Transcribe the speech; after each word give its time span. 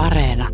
Areena. 0.00 0.48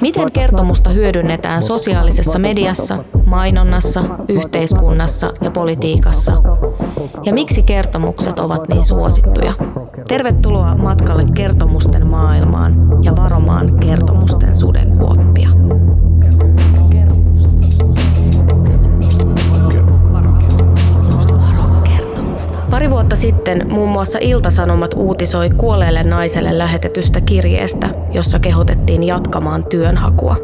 Miten 0.00 0.32
kertomusta 0.32 0.90
hyödynnetään 0.90 1.62
sosiaalisessa 1.62 2.38
mediassa, 2.38 3.04
mainonnassa, 3.26 4.04
yhteiskunnassa 4.28 5.32
ja 5.40 5.50
politiikassa? 5.50 6.32
Ja 7.24 7.32
miksi 7.32 7.62
kertomukset 7.62 8.38
ovat 8.38 8.68
niin 8.68 8.84
suosittuja? 8.84 9.52
Tervetuloa 10.08 10.74
matkalle 10.76 11.24
kertomusten 11.34 12.06
maailmaan 12.06 12.74
ja 13.02 13.16
varomaan 13.16 13.80
kertomusten 13.80 14.56
sudenkuoppia. 14.56 15.23
Pari 22.74 22.90
vuotta 22.90 23.16
sitten 23.16 23.66
muun 23.70 23.88
muassa 23.88 24.18
Iltasanomat 24.20 24.94
uutisoi 24.96 25.50
kuolleelle 25.50 26.02
naiselle 26.02 26.58
lähetetystä 26.58 27.20
kirjeestä, 27.20 27.88
jossa 28.12 28.38
kehotettiin 28.38 29.02
jatkamaan 29.02 29.64
työnhakua. 29.64 30.36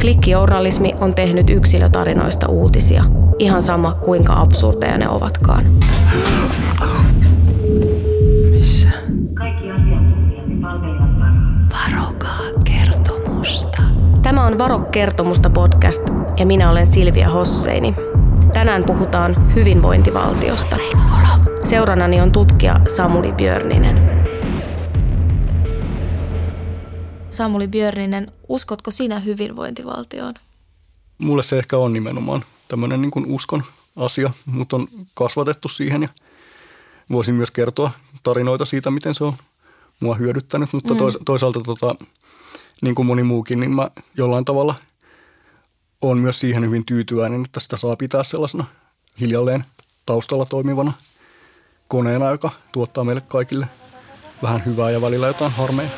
Klikkijournalismi 0.00 0.94
on 1.00 1.14
tehnyt 1.14 1.50
yksilötarinoista 1.50 2.48
uutisia, 2.48 3.04
ihan 3.38 3.62
sama 3.62 3.92
kuinka 3.92 4.32
absurdeja 4.40 4.98
ne 4.98 5.08
ovatkaan. 5.08 5.64
Missä? 8.50 8.88
Kaikki. 9.34 9.66
Varokaa 11.72 12.40
kertomusta. 12.64 13.82
Tämä 14.22 14.46
on 14.46 14.58
Varo 14.58 14.78
kertomusta 14.78 15.50
podcast 15.50 16.02
ja 16.38 16.46
minä 16.46 16.70
olen 16.70 16.86
Silvia 16.86 17.28
Hosseini. 17.28 17.94
Tänään 18.52 18.82
puhutaan 18.86 19.54
hyvinvointivaltiosta. 19.54 20.76
Seurannani 21.64 22.20
on 22.20 22.32
tutkija 22.32 22.80
Samuli 22.96 23.32
Björninen. 23.32 23.96
Samuli 27.30 27.68
Björninen, 27.68 28.32
uskotko 28.48 28.90
sinä 28.90 29.20
hyvinvointivaltioon? 29.20 30.34
Mulle 31.18 31.42
se 31.42 31.58
ehkä 31.58 31.78
on 31.78 31.92
nimenomaan 31.92 32.44
tämmöinen 32.68 33.02
niin 33.02 33.10
kuin 33.10 33.26
uskon 33.26 33.62
asia, 33.96 34.30
mutta 34.46 34.76
on 34.76 34.88
kasvatettu 35.14 35.68
siihen 35.68 36.02
ja 36.02 36.08
voisin 37.10 37.34
myös 37.34 37.50
kertoa 37.50 37.90
tarinoita 38.22 38.64
siitä, 38.64 38.90
miten 38.90 39.14
se 39.14 39.24
on 39.24 39.32
mua 40.00 40.14
hyödyttänyt, 40.14 40.72
mutta 40.72 40.94
mm. 40.94 41.00
toisaalta 41.24 41.60
tota, 41.60 41.96
niin 42.82 42.94
kuin 42.94 43.06
moni 43.06 43.22
muukin, 43.22 43.60
niin 43.60 43.70
mä 43.70 43.88
jollain 44.16 44.44
tavalla 44.44 44.74
on 46.00 46.18
myös 46.18 46.40
siihen 46.40 46.66
hyvin 46.66 46.84
tyytyväinen, 46.84 47.44
että 47.44 47.60
sitä 47.60 47.76
saa 47.76 47.96
pitää 47.96 48.24
sellaisena 48.24 48.64
hiljalleen 49.20 49.64
taustalla 50.06 50.44
toimivana 50.44 50.92
koneena, 51.92 52.30
joka 52.30 52.50
tuottaa 52.72 53.04
meille 53.04 53.20
kaikille 53.20 53.66
vähän 54.42 54.64
hyvää 54.66 54.90
ja 54.90 55.00
välillä 55.02 55.26
jotain 55.26 55.52
harmeja. 55.52 55.88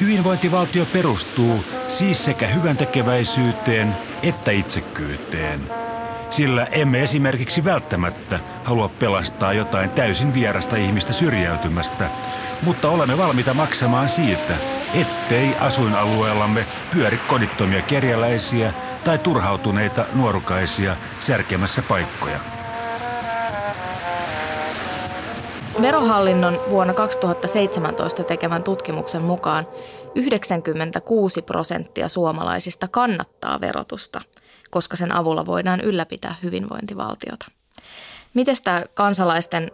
Hyvinvointivaltio 0.00 0.86
perustuu 0.92 1.64
siis 1.88 2.24
sekä 2.24 2.46
hyvän 2.46 2.76
tekeväisyyteen 2.76 3.96
että 4.22 4.50
itsekkyyteen. 4.50 5.60
Sillä 6.30 6.64
emme 6.64 7.02
esimerkiksi 7.02 7.64
välttämättä 7.64 8.40
halua 8.64 8.88
pelastaa 8.88 9.52
jotain 9.52 9.90
täysin 9.90 10.34
vierasta 10.34 10.76
ihmistä 10.76 11.12
syrjäytymästä, 11.12 12.10
mutta 12.62 12.88
olemme 12.88 13.18
valmiita 13.18 13.54
maksamaan 13.54 14.08
siitä, 14.08 14.54
ettei 14.94 15.54
asuinalueellamme 15.60 16.66
pyöri 16.92 17.18
kodittomia 17.28 17.82
kerjäläisiä 17.82 18.72
tai 19.04 19.18
turhautuneita 19.18 20.04
nuorukaisia 20.14 20.96
särkemässä 21.20 21.82
paikkoja. 21.82 22.53
Verohallinnon 25.82 26.60
vuonna 26.70 26.94
2017 26.94 28.24
tekemän 28.24 28.62
tutkimuksen 28.62 29.22
mukaan 29.22 29.66
96 30.14 31.42
prosenttia 31.42 32.08
suomalaisista 32.08 32.88
kannattaa 32.88 33.60
verotusta, 33.60 34.20
koska 34.70 34.96
sen 34.96 35.12
avulla 35.12 35.46
voidaan 35.46 35.80
ylläpitää 35.80 36.34
hyvinvointivaltiota. 36.42 37.46
Miten 38.34 38.56
tämä 38.64 38.84
kansalaisten 38.94 39.70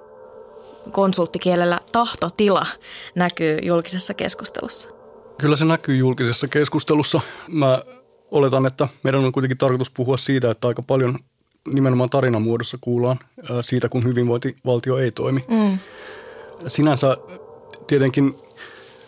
konsulttikielellä 0.93 1.81
tahtotila 1.93 2.67
näkyy 3.15 3.59
julkisessa 3.63 4.15
keskustelussa? 4.15 4.89
Kyllä 5.39 5.57
se 5.57 5.65
näkyy 5.65 5.97
julkisessa 5.97 6.49
keskustelussa. 6.49 7.21
Mä 7.49 7.83
oletan, 8.31 8.67
että 8.67 8.89
meidän 9.03 9.25
on 9.25 9.33
kuitenkin 9.33 9.59
tarkoitus 9.59 9.91
puhua 9.91 10.17
siitä, 10.17 10.51
että 10.51 10.69
aika 10.69 10.83
paljon 10.83 11.19
nimenomaan 11.69 12.11
tarinamuodossa 12.11 12.79
kuullaan 12.81 13.19
siitä, 13.61 13.89
kun 13.89 14.05
hyvinvointivaltio 14.05 14.99
ei 14.99 15.11
toimi. 15.11 15.45
Mm. 15.49 15.79
Sinänsä 16.69 17.17
tietenkin, 17.87 18.37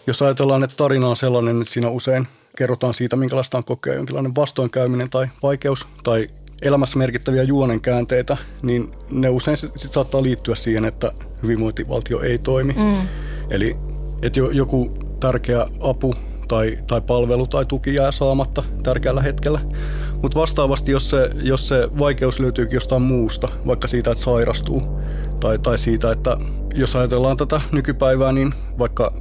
jos 0.07 0.23
ajatellaan, 0.23 0.65
että 0.65 0.77
tarina 0.77 1.09
on 1.09 1.17
sellainen, 1.17 1.63
että 1.63 1.73
siinä 1.73 1.89
usein 1.89 2.29
kerrotaan 2.57 2.95
siitä, 2.95 3.17
minkälaista 3.17 3.59
on 3.59 3.65
kokea 3.65 3.95
jonkinlainen 3.95 4.35
vastoinkäyminen 4.35 5.11
tai 5.11 5.29
vaikeus 5.43 5.87
tai 6.03 6.27
elämässä 6.63 6.99
merkittäviä 6.99 7.43
juonenkäänteitä, 7.43 8.37
niin 8.63 8.93
ne 9.11 9.29
usein 9.29 9.57
sit 9.57 9.93
saattaa 9.93 10.23
liittyä 10.23 10.55
siihen, 10.55 10.85
että 10.85 11.13
hyvinvointivaltio 11.43 12.21
ei 12.21 12.39
toimi. 12.39 12.73
Mm. 12.73 13.09
Eli 13.51 13.77
että 14.23 14.41
joku 14.53 14.99
tärkeä 15.21 15.67
apu 15.81 16.15
tai, 16.49 16.79
tai 16.87 17.01
palvelu 17.01 17.47
tai 17.47 17.65
tuki 17.65 17.95
jää 17.95 18.13
saamatta 18.13 18.63
tärkeällä 18.83 19.23
hetkellä. 19.23 19.61
Mutta 20.23 20.41
vastaavasti, 20.41 20.93
jos 20.93 21.11
se, 21.11 21.31
jos 21.43 21.69
se 21.69 21.89
vaikeus 21.99 22.41
löytyykin 22.41 22.75
jostain 22.75 23.03
muusta, 23.03 23.49
vaikka 23.67 23.89
siitä, 23.89 24.11
että 24.11 24.25
sairastuu, 24.25 24.83
tai, 25.41 25.59
tai 25.59 25.79
siitä, 25.79 26.13
että 26.13 26.37
jos 26.75 26.97
ajatellaan 26.97 27.37
tätä 27.37 27.61
nykypäivää, 27.73 28.33
niin 28.33 28.55
vaikka 28.79 29.13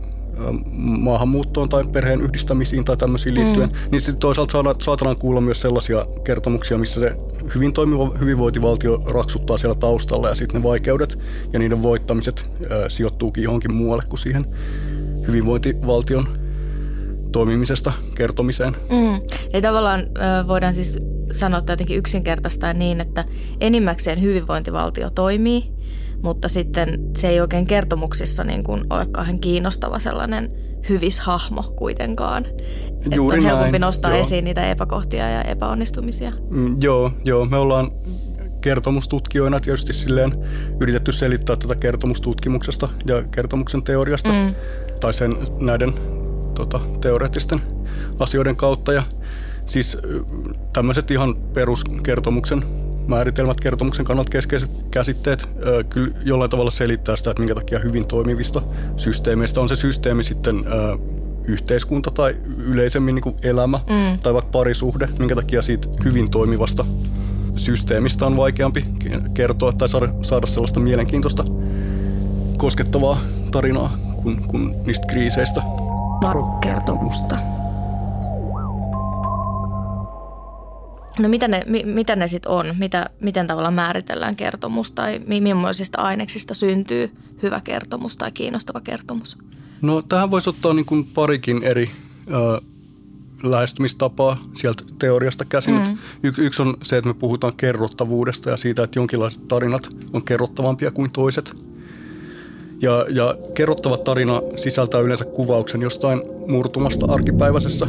maahanmuuttoon 0.77 1.69
tai 1.69 1.83
perheen 1.83 2.21
yhdistämisiin 2.21 2.85
tai 2.85 2.97
tämmöisiin 2.97 3.35
liittyen, 3.35 3.69
mm. 3.69 3.91
niin 3.91 4.01
sitten 4.01 4.19
toisaalta 4.19 4.75
saadaan 4.79 5.15
kuulla 5.15 5.41
myös 5.41 5.61
sellaisia 5.61 6.05
kertomuksia, 6.23 6.77
missä 6.77 6.99
se 6.99 7.17
hyvin 7.55 7.73
toimiva 7.73 8.11
hyvinvointivaltio 8.19 8.99
raksuttaa 9.05 9.57
siellä 9.57 9.75
taustalla 9.75 10.29
ja 10.29 10.35
sitten 10.35 10.61
ne 10.61 10.67
vaikeudet 10.67 11.19
ja 11.53 11.59
niiden 11.59 11.81
voittamiset 11.81 12.49
ö, 12.71 12.89
sijoittuukin 12.89 13.43
johonkin 13.43 13.73
muualle 13.73 14.03
kuin 14.09 14.19
siihen 14.19 14.45
hyvinvointivaltion 15.27 16.40
toimimisesta 17.31 17.93
kertomiseen. 18.15 18.75
Mm. 18.89 19.21
Eli 19.53 19.61
tavallaan 19.61 20.01
voidaan 20.47 20.75
siis 20.75 20.99
sanoa 21.31 21.61
jotenkin 21.67 21.97
yksinkertaistaan 21.97 22.79
niin, 22.79 23.01
että 23.01 23.25
enimmäkseen 23.61 24.21
hyvinvointivaltio 24.21 25.09
toimii, 25.09 25.71
mutta 26.23 26.49
sitten 26.49 26.99
se 27.17 27.27
ei 27.27 27.41
oikein 27.41 27.65
kertomuksissa 27.65 28.43
niin 28.43 28.63
kuin 28.63 28.83
ole 28.89 29.05
kauhean 29.11 29.39
kiinnostava 29.39 29.99
sellainen 29.99 30.51
hyvis 30.89 31.19
hahmo 31.19 31.63
kuitenkaan. 31.63 32.45
Juuri 33.15 33.37
että 33.37 33.49
on 33.49 33.55
helpompi 33.55 33.71
näin. 33.71 33.81
nostaa 33.81 34.11
joo. 34.11 34.21
esiin 34.21 34.45
niitä 34.45 34.71
epäkohtia 34.71 35.29
ja 35.29 35.41
epäonnistumisia. 35.41 36.31
Mm, 36.49 36.81
joo, 36.81 37.11
joo, 37.23 37.45
me 37.45 37.57
ollaan 37.57 37.91
kertomustutkijoina 38.61 39.59
tietysti 39.59 39.93
silleen 39.93 40.33
yritetty 40.79 41.11
selittää 41.11 41.55
tätä 41.55 41.75
kertomustutkimuksesta 41.75 42.89
ja 43.05 43.23
kertomuksen 43.35 43.83
teoriasta 43.83 44.29
mm. 44.29 44.55
tai 44.99 45.13
sen 45.13 45.35
näiden 45.61 45.93
tota, 46.55 46.79
teoreettisten 47.01 47.61
asioiden 48.19 48.55
kautta. 48.55 48.93
Ja 48.93 49.03
siis 49.65 49.97
tämmöiset 50.73 51.11
ihan 51.11 51.35
peruskertomuksen 51.35 52.63
määritelmät, 53.07 53.59
kertomuksen 53.59 54.05
kannalta 54.05 54.29
keskeiset 54.29 54.71
käsitteet 54.91 55.49
ö, 55.65 55.83
kyllä 55.83 56.17
jollain 56.23 56.49
tavalla 56.49 56.71
selittää 56.71 57.15
sitä, 57.15 57.31
että 57.31 57.41
minkä 57.41 57.55
takia 57.55 57.79
hyvin 57.79 58.07
toimivista 58.07 58.61
systeemeistä 58.97 59.61
on 59.61 59.69
se 59.69 59.75
systeemi 59.75 60.23
sitten 60.23 60.65
ö, 60.67 60.97
yhteiskunta 61.45 62.11
tai 62.11 62.35
yleisemmin 62.57 63.15
niin 63.15 63.23
kuin 63.23 63.35
elämä 63.43 63.79
mm. 63.89 64.19
tai 64.23 64.33
vaikka 64.33 64.51
parisuhde, 64.51 65.09
minkä 65.19 65.35
takia 65.35 65.61
siitä 65.61 65.87
hyvin 66.03 66.31
toimivasta 66.31 66.85
systeemistä 67.55 68.25
on 68.25 68.37
vaikeampi 68.37 68.85
kertoa 69.33 69.73
tai 69.73 69.89
saada, 69.89 70.09
saada 70.21 70.47
sellaista 70.47 70.79
mielenkiintoista 70.79 71.43
koskettavaa 72.57 73.19
tarinaa 73.51 73.97
kuin, 74.23 74.41
kuin 74.47 74.75
niistä 74.85 75.07
kriiseistä. 75.07 75.61
Varukertomusta. 76.21 77.37
No 81.19 81.29
mitä 81.29 81.47
ne, 81.47 81.63
mi, 81.67 81.83
mitä 81.85 82.15
ne 82.15 82.27
sitten 82.27 82.51
on? 82.51 82.65
Mitä, 82.79 83.09
miten 83.21 83.47
tavallaan 83.47 83.73
määritellään 83.73 84.35
kertomus 84.35 84.91
tai 84.91 85.19
millaisista 85.27 86.01
aineksista 86.01 86.53
syntyy 86.53 87.11
hyvä 87.43 87.61
kertomus 87.63 88.17
tai 88.17 88.31
kiinnostava 88.31 88.81
kertomus? 88.81 89.37
No 89.81 90.01
tähän 90.01 90.31
voisi 90.31 90.49
ottaa 90.49 90.73
niin 90.73 90.85
kuin 90.85 91.05
parikin 91.05 91.63
eri 91.63 91.91
ö, 92.27 92.61
lähestymistapaa 93.43 94.37
sieltä 94.53 94.83
teoriasta 94.99 95.45
käsin. 95.45 95.73
Mm. 95.73 95.97
Y- 96.23 96.33
yksi 96.37 96.61
on 96.61 96.77
se, 96.83 96.97
että 96.97 97.07
me 97.07 97.13
puhutaan 97.13 97.53
kerrottavuudesta 97.57 98.49
ja 98.49 98.57
siitä, 98.57 98.83
että 98.83 98.99
jonkinlaiset 98.99 99.47
tarinat 99.47 99.89
on 100.13 100.23
kerrottavampia 100.23 100.91
kuin 100.91 101.11
toiset. 101.11 101.70
Ja, 102.81 103.05
ja 103.09 103.35
kerrottava 103.55 103.97
tarina 103.97 104.41
sisältää 104.55 105.01
yleensä 105.01 105.25
kuvauksen 105.25 105.81
jostain 105.81 106.21
murtumasta 106.47 107.05
arkipäiväisessä 107.09 107.87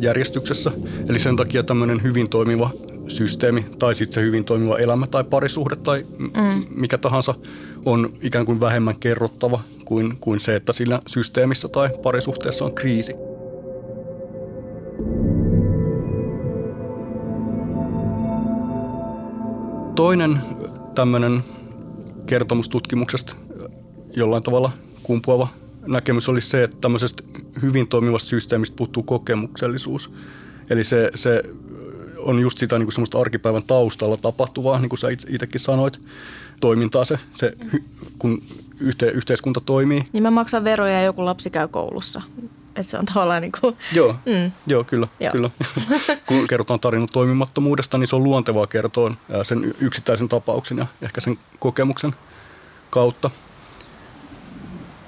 järjestyksessä. 0.00 0.70
Eli 1.08 1.18
sen 1.18 1.36
takia 1.36 1.62
tämmöinen 1.62 2.02
hyvin 2.02 2.28
toimiva 2.28 2.70
systeemi 3.08 3.66
tai 3.78 3.94
sitten 3.94 4.14
se 4.14 4.22
hyvin 4.26 4.44
toimiva 4.44 4.78
elämä 4.78 5.06
tai 5.06 5.24
parisuhde 5.24 5.76
tai 5.76 6.06
mm. 6.18 6.64
mikä 6.74 6.98
tahansa 6.98 7.34
on 7.84 8.12
ikään 8.22 8.46
kuin 8.46 8.60
vähemmän 8.60 8.96
kerrottava 8.96 9.60
kuin, 9.84 10.16
kuin 10.20 10.40
se, 10.40 10.56
että 10.56 10.72
sillä 10.72 11.00
systeemissä 11.06 11.68
tai 11.68 11.90
parisuhteessa 12.02 12.64
on 12.64 12.74
kriisi. 12.74 13.12
Toinen 19.96 20.38
tämmöinen 20.94 21.44
kertomustutkimuksesta 22.26 23.45
jollain 24.16 24.42
tavalla 24.42 24.72
kumpuava 25.02 25.48
näkemys 25.86 26.28
oli 26.28 26.40
se, 26.40 26.64
että 26.64 26.76
tämmöisestä 26.80 27.22
hyvin 27.62 27.88
toimivasta 27.88 28.28
systeemistä 28.28 28.76
puuttuu 28.76 29.02
kokemuksellisuus. 29.02 30.10
Eli 30.70 30.84
se, 30.84 31.10
se 31.14 31.42
on 32.18 32.40
just 32.40 32.58
sitä 32.58 32.78
niin 32.78 32.86
kuin 32.86 32.92
semmoista 32.92 33.20
arkipäivän 33.20 33.62
taustalla 33.62 34.16
tapahtuvaa, 34.16 34.78
niin 34.78 34.88
kuin 34.88 34.98
sä 34.98 35.08
itsekin 35.28 35.60
sanoit, 35.60 36.00
toimintaa 36.60 37.04
se, 37.04 37.18
se 37.34 37.52
kun 38.18 38.42
yhte, 38.80 39.06
yhteiskunta 39.06 39.60
toimii. 39.60 40.08
Niin 40.12 40.22
mä 40.22 40.30
maksan 40.30 40.64
veroja 40.64 40.92
ja 40.92 41.02
joku 41.02 41.24
lapsi 41.24 41.50
käy 41.50 41.68
koulussa. 41.68 42.22
Että 42.68 42.90
se 42.90 42.98
on 42.98 43.06
tavallaan 43.06 43.42
niin 43.42 43.52
kuin... 43.60 43.76
Joo, 43.92 44.16
mm. 44.26 44.52
joo 44.66 44.84
kyllä. 44.84 45.08
Joo. 45.20 45.32
kyllä. 45.32 45.50
kun 46.26 46.46
kerrotaan 46.48 46.80
tarinan 46.80 47.08
toimimattomuudesta, 47.12 47.98
niin 47.98 48.08
se 48.08 48.16
on 48.16 48.24
luontevaa 48.24 48.66
kertoa 48.66 49.14
sen 49.42 49.74
yksittäisen 49.80 50.28
tapauksen 50.28 50.78
ja 50.78 50.86
ehkä 51.02 51.20
sen 51.20 51.36
kokemuksen 51.58 52.14
kautta. 52.90 53.30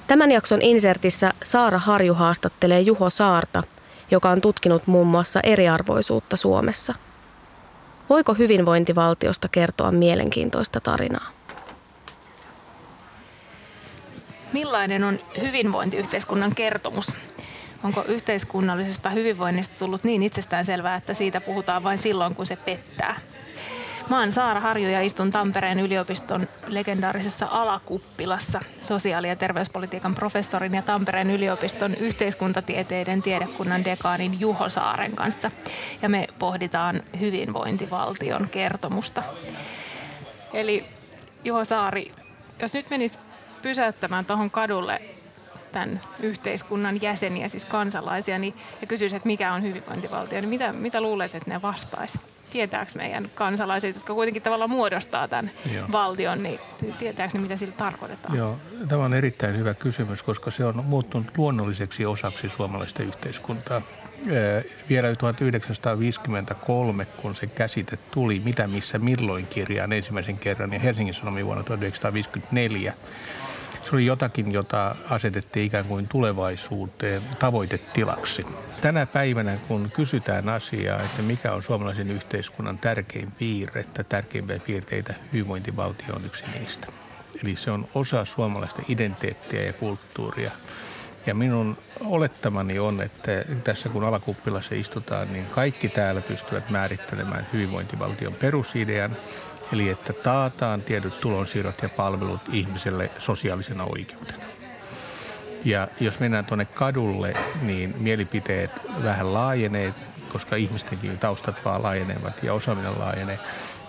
Tämän 0.08 0.30
jakson 0.30 0.62
insertissä 0.62 1.32
Saara 1.44 1.78
Harju 1.78 2.14
haastattelee 2.14 2.80
Juho 2.80 3.10
Saarta, 3.10 3.62
joka 4.10 4.30
on 4.30 4.40
tutkinut 4.40 4.86
muun 4.86 5.06
muassa 5.06 5.40
eriarvoisuutta 5.42 6.36
Suomessa. 6.36 6.94
Voiko 8.10 8.34
hyvinvointivaltiosta 8.34 9.48
kertoa 9.48 9.92
mielenkiintoista 9.92 10.80
tarinaa? 10.80 11.30
Millainen 14.52 15.04
on 15.04 15.18
hyvinvointiyhteiskunnan 15.40 16.54
kertomus? 16.54 17.12
Onko 17.84 18.04
yhteiskunnallisesta 18.08 19.10
hyvinvoinnista 19.10 19.74
tullut 19.78 20.04
niin 20.04 20.22
itsestään 20.22 20.64
selvää, 20.64 20.96
että 20.96 21.14
siitä 21.14 21.40
puhutaan 21.40 21.82
vain 21.82 21.98
silloin, 21.98 22.34
kun 22.34 22.46
se 22.46 22.56
pettää? 22.56 23.20
Mä 24.10 24.20
oon 24.20 24.32
Saara 24.32 24.60
Harju 24.60 24.88
ja 24.88 25.02
istun 25.02 25.30
Tampereen 25.30 25.80
yliopiston 25.80 26.48
legendaarisessa 26.66 27.48
alakuppilassa 27.50 28.60
sosiaali- 28.82 29.28
ja 29.28 29.36
terveyspolitiikan 29.36 30.14
professorin 30.14 30.74
ja 30.74 30.82
Tampereen 30.82 31.30
yliopiston 31.30 31.94
yhteiskuntatieteiden 31.94 33.22
tiedekunnan 33.22 33.84
dekaanin 33.84 34.40
Juho 34.40 34.68
Saaren 34.68 35.16
kanssa. 35.16 35.50
Ja 36.02 36.08
me 36.08 36.26
pohditaan 36.38 37.02
hyvinvointivaltion 37.20 38.48
kertomusta. 38.48 39.22
Eli 40.52 40.84
Juho 41.44 41.64
Saari, 41.64 42.12
jos 42.62 42.74
nyt 42.74 42.90
menis 42.90 43.18
pysäyttämään 43.62 44.24
tuohon 44.24 44.50
kadulle 44.50 45.02
tämän 45.72 46.00
yhteiskunnan 46.20 47.02
jäseniä, 47.02 47.48
siis 47.48 47.64
kansalaisia, 47.64 48.38
niin, 48.38 48.54
ja 48.80 48.86
kysyisi, 48.86 49.16
että 49.16 49.26
mikä 49.26 49.52
on 49.52 49.62
hyvinvointivaltio, 49.62 50.40
niin 50.40 50.48
mitä, 50.48 50.72
mitä 50.72 51.00
luulet, 51.00 51.34
että 51.34 51.50
ne 51.50 51.62
vastaisi? 51.62 52.20
Tietääkö 52.52 52.92
meidän 52.94 53.30
kansalaiset, 53.34 53.94
jotka 53.94 54.14
kuitenkin 54.14 54.42
tavallaan 54.42 54.70
muodostaa 54.70 55.28
tämän 55.28 55.50
Joo. 55.74 55.86
valtion, 55.92 56.42
niin 56.42 56.60
tietääkö 56.98 57.34
ne, 57.34 57.42
mitä 57.42 57.56
sillä 57.56 57.74
tarkoitetaan? 57.76 58.36
Joo, 58.36 58.56
tämä 58.88 59.04
on 59.04 59.14
erittäin 59.14 59.56
hyvä 59.56 59.74
kysymys, 59.74 60.22
koska 60.22 60.50
se 60.50 60.64
on 60.64 60.84
muuttunut 60.84 61.38
luonnolliseksi 61.38 62.06
osaksi 62.06 62.48
suomalaista 62.48 63.02
yhteiskuntaa. 63.02 63.82
Vielä 64.88 65.16
1953, 65.16 67.04
kun 67.04 67.34
se 67.34 67.46
käsite 67.46 67.98
tuli 68.10 68.42
Mitä, 68.44 68.66
missä, 68.66 68.98
milloin 68.98 69.46
kirjaan 69.46 69.92
ensimmäisen 69.92 70.38
kerran 70.38 70.72
ja 70.72 70.78
Helsingin 70.78 71.14
Sanomien 71.14 71.46
vuonna 71.46 71.64
1954, 71.64 72.94
se 73.88 73.96
oli 73.96 74.06
jotakin, 74.06 74.52
jota 74.52 74.96
asetettiin 75.10 75.66
ikään 75.66 75.84
kuin 75.84 76.08
tulevaisuuteen 76.08 77.22
tavoitetilaksi. 77.38 78.46
Tänä 78.80 79.06
päivänä, 79.06 79.56
kun 79.68 79.90
kysytään 79.90 80.48
asiaa, 80.48 81.00
että 81.00 81.22
mikä 81.22 81.52
on 81.52 81.62
suomalaisen 81.62 82.10
yhteiskunnan 82.10 82.78
tärkein 82.78 83.32
piirre, 83.38 83.80
että 83.80 84.04
tärkeimpiä 84.04 84.60
piirteitä 84.66 85.14
hyvinvointivaltio 85.32 86.14
on 86.14 86.24
yksi 86.24 86.44
niistä. 86.58 86.86
Eli 87.42 87.56
se 87.56 87.70
on 87.70 87.88
osa 87.94 88.24
suomalaista 88.24 88.82
identiteettiä 88.88 89.62
ja 89.62 89.72
kulttuuria. 89.72 90.50
Ja 91.26 91.34
minun 91.34 91.76
olettamani 92.00 92.78
on, 92.78 93.00
että 93.00 93.44
tässä 93.64 93.88
kun 93.88 94.04
alakuppilassa 94.04 94.74
istutaan, 94.74 95.32
niin 95.32 95.46
kaikki 95.46 95.88
täällä 95.88 96.20
pystyvät 96.20 96.70
määrittelemään 96.70 97.46
hyvinvointivaltion 97.52 98.34
perusidean 98.34 99.16
Eli 99.72 99.88
että 99.88 100.12
taataan 100.12 100.82
tietyt 100.82 101.20
tulonsiirrot 101.20 101.82
ja 101.82 101.88
palvelut 101.88 102.40
ihmiselle 102.52 103.10
sosiaalisena 103.18 103.84
oikeutena. 103.84 104.44
Ja 105.64 105.88
jos 106.00 106.18
mennään 106.18 106.44
tuonne 106.44 106.64
kadulle, 106.64 107.36
niin 107.62 107.94
mielipiteet 107.98 108.70
vähän 109.02 109.34
laajenee, 109.34 109.94
koska 110.32 110.56
ihmistenkin 110.56 111.18
taustat 111.18 111.64
vaan 111.64 111.82
laajenevat 111.82 112.42
ja 112.42 112.54
osaaminen 112.54 112.98
laajenee. 112.98 113.38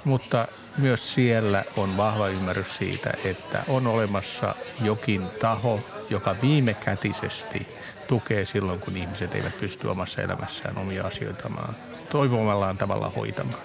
Mutta 0.03 0.47
myös 0.77 1.13
siellä 1.13 1.63
on 1.77 1.97
vahva 1.97 2.27
ymmärrys 2.27 2.77
siitä, 2.77 3.13
että 3.23 3.63
on 3.67 3.87
olemassa 3.87 4.55
jokin 4.81 5.29
taho, 5.41 5.79
joka 6.09 6.35
viimekätisesti 6.41 7.67
tukee 8.09 8.45
silloin, 8.45 8.79
kun 8.79 8.97
ihmiset 8.97 9.35
eivät 9.35 9.59
pysty 9.59 9.87
omassa 9.87 10.21
elämässään 10.21 10.77
omia 10.77 11.07
asioitaan 11.07 11.75
toivomallaan 12.09 12.77
tavalla 12.77 13.09
hoitamaan. 13.15 13.63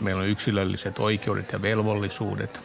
Meillä 0.00 0.22
on 0.22 0.28
yksilölliset 0.28 0.98
oikeudet 0.98 1.52
ja 1.52 1.62
velvollisuudet. 1.62 2.60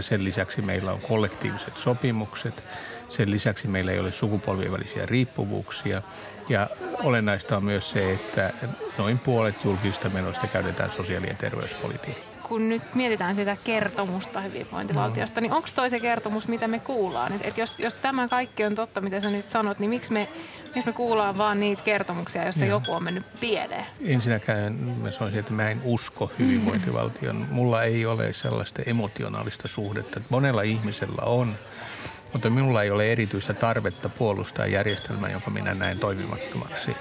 Sen 0.00 0.24
lisäksi 0.24 0.62
meillä 0.62 0.92
on 0.92 1.00
kollektiiviset 1.00 1.74
sopimukset. 1.74 2.64
Sen 3.08 3.30
lisäksi 3.30 3.68
meillä 3.68 3.92
ei 3.92 3.98
ole 3.98 4.12
sukupolvien 4.12 4.72
välisiä 4.72 5.06
riippuvuuksia. 5.06 6.02
Ja 6.48 6.70
olennaista 7.02 7.56
on 7.56 7.64
myös 7.64 7.90
se, 7.90 8.12
että 8.12 8.52
noin 8.98 9.18
puolet 9.18 9.64
julkisista 9.64 10.10
menoista 10.10 10.46
käytetään 10.46 10.90
sosiaali- 10.90 11.28
ja 11.28 11.34
terveyspolitiikkaan 11.34 12.27
kun 12.48 12.68
nyt 12.68 12.94
mietitään 12.94 13.36
sitä 13.36 13.56
kertomusta 13.64 14.40
hyvinvointivaltiosta, 14.40 15.40
no. 15.40 15.42
niin 15.42 15.52
onko 15.52 15.68
toi 15.74 15.90
se 15.90 15.98
kertomus, 15.98 16.48
mitä 16.48 16.68
me 16.68 16.78
kuullaan? 16.78 17.32
Et, 17.32 17.40
et 17.44 17.58
jos, 17.58 17.78
jos 17.78 17.94
tämä 17.94 18.28
kaikki 18.28 18.64
on 18.64 18.74
totta, 18.74 19.00
mitä 19.00 19.20
sä 19.20 19.30
nyt 19.30 19.48
sanot, 19.48 19.78
niin 19.78 19.90
miksi 19.90 20.12
me, 20.12 20.28
miksi 20.74 20.86
me 20.86 20.92
kuullaan 20.92 21.38
vaan 21.38 21.60
niitä 21.60 21.82
kertomuksia, 21.82 22.42
joissa 22.42 22.64
Joo. 22.64 22.80
joku 22.80 22.92
on 22.92 23.04
mennyt 23.04 23.40
pieleen? 23.40 23.86
Ensinnäkään 24.04 24.72
mä 24.72 25.10
sanoisin, 25.10 25.40
että 25.40 25.52
mä 25.52 25.70
en 25.70 25.80
usko 25.84 26.32
hyvinvointivaltion. 26.38 27.46
Mulla 27.50 27.82
ei 27.82 28.06
ole 28.06 28.32
sellaista 28.32 28.82
emotionaalista 28.86 29.68
suhdetta. 29.68 30.20
Monella 30.28 30.62
ihmisellä 30.62 31.22
on, 31.22 31.54
mutta 32.32 32.50
minulla 32.50 32.82
ei 32.82 32.90
ole 32.90 33.12
erityistä 33.12 33.54
tarvetta 33.54 34.08
puolustaa 34.08 34.66
järjestelmää, 34.66 35.30
jonka 35.30 35.50
minä 35.50 35.74
näen 35.74 35.98
toimimattomaksi. 35.98 36.96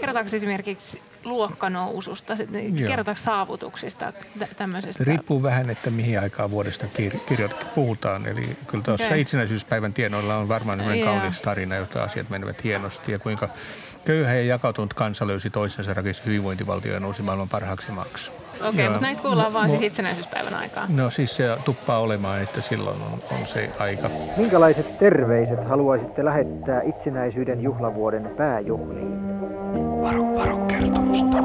Kerrotaanko 0.00 0.36
esimerkiksi 0.36 1.02
luokkanoususta, 1.24 2.34
kerrotaanko 2.86 3.22
saavutuksista 3.22 4.12
tämmöisestä? 4.56 5.04
Riippuu 5.04 5.42
vähän, 5.42 5.70
että 5.70 5.90
mihin 5.90 6.20
aikaan 6.20 6.50
vuodesta 6.50 6.86
kir- 6.86 7.18
kirjoit, 7.28 7.74
puhutaan. 7.74 8.26
Eli 8.26 8.56
kyllä 8.66 8.84
tuossa 8.84 9.06
okay. 9.06 9.20
itsenäisyyspäivän 9.20 9.92
tienoilla 9.92 10.36
on 10.36 10.48
varmaan 10.48 10.78
sellainen 10.78 11.04
yeah. 11.04 11.18
kaunis 11.18 11.40
tarina, 11.40 11.76
jotta 11.76 12.04
asiat 12.04 12.30
menevät 12.30 12.64
hienosti 12.64 13.12
ja 13.12 13.18
kuinka 13.18 13.48
köyhä 14.04 14.34
ja 14.34 14.42
jakautunut 14.42 14.94
kansa 14.94 15.26
löysi 15.26 15.50
toisensa 15.50 15.94
rakensi 15.94 16.22
hyvinvointivaltio 16.26 16.92
ja 16.92 17.00
nousi 17.00 17.22
maailman 17.22 17.48
parhaaksi 17.48 17.92
maaksi. 17.92 18.30
Okei, 18.54 18.68
okay, 18.68 18.84
mutta 18.84 19.00
näitä 19.00 19.22
kuullaan 19.22 19.52
vaan 19.52 19.68
siis 19.68 19.82
itsenäisyyspäivän 19.82 20.54
aikaan. 20.54 20.96
No 20.96 21.10
siis 21.10 21.36
se 21.36 21.56
tuppaa 21.64 21.98
olemaan, 21.98 22.42
että 22.42 22.60
silloin 22.60 22.96
on, 23.02 23.38
on 23.40 23.46
se 23.46 23.70
aika. 23.78 24.10
Minkälaiset 24.36 24.98
terveiset 24.98 25.68
haluaisitte 25.68 26.24
lähettää 26.24 26.82
itsenäisyyden 26.82 27.62
juhlavuoden 27.62 28.30
pääjuhliin? 28.36 29.31
Kertomusta. 31.12 31.42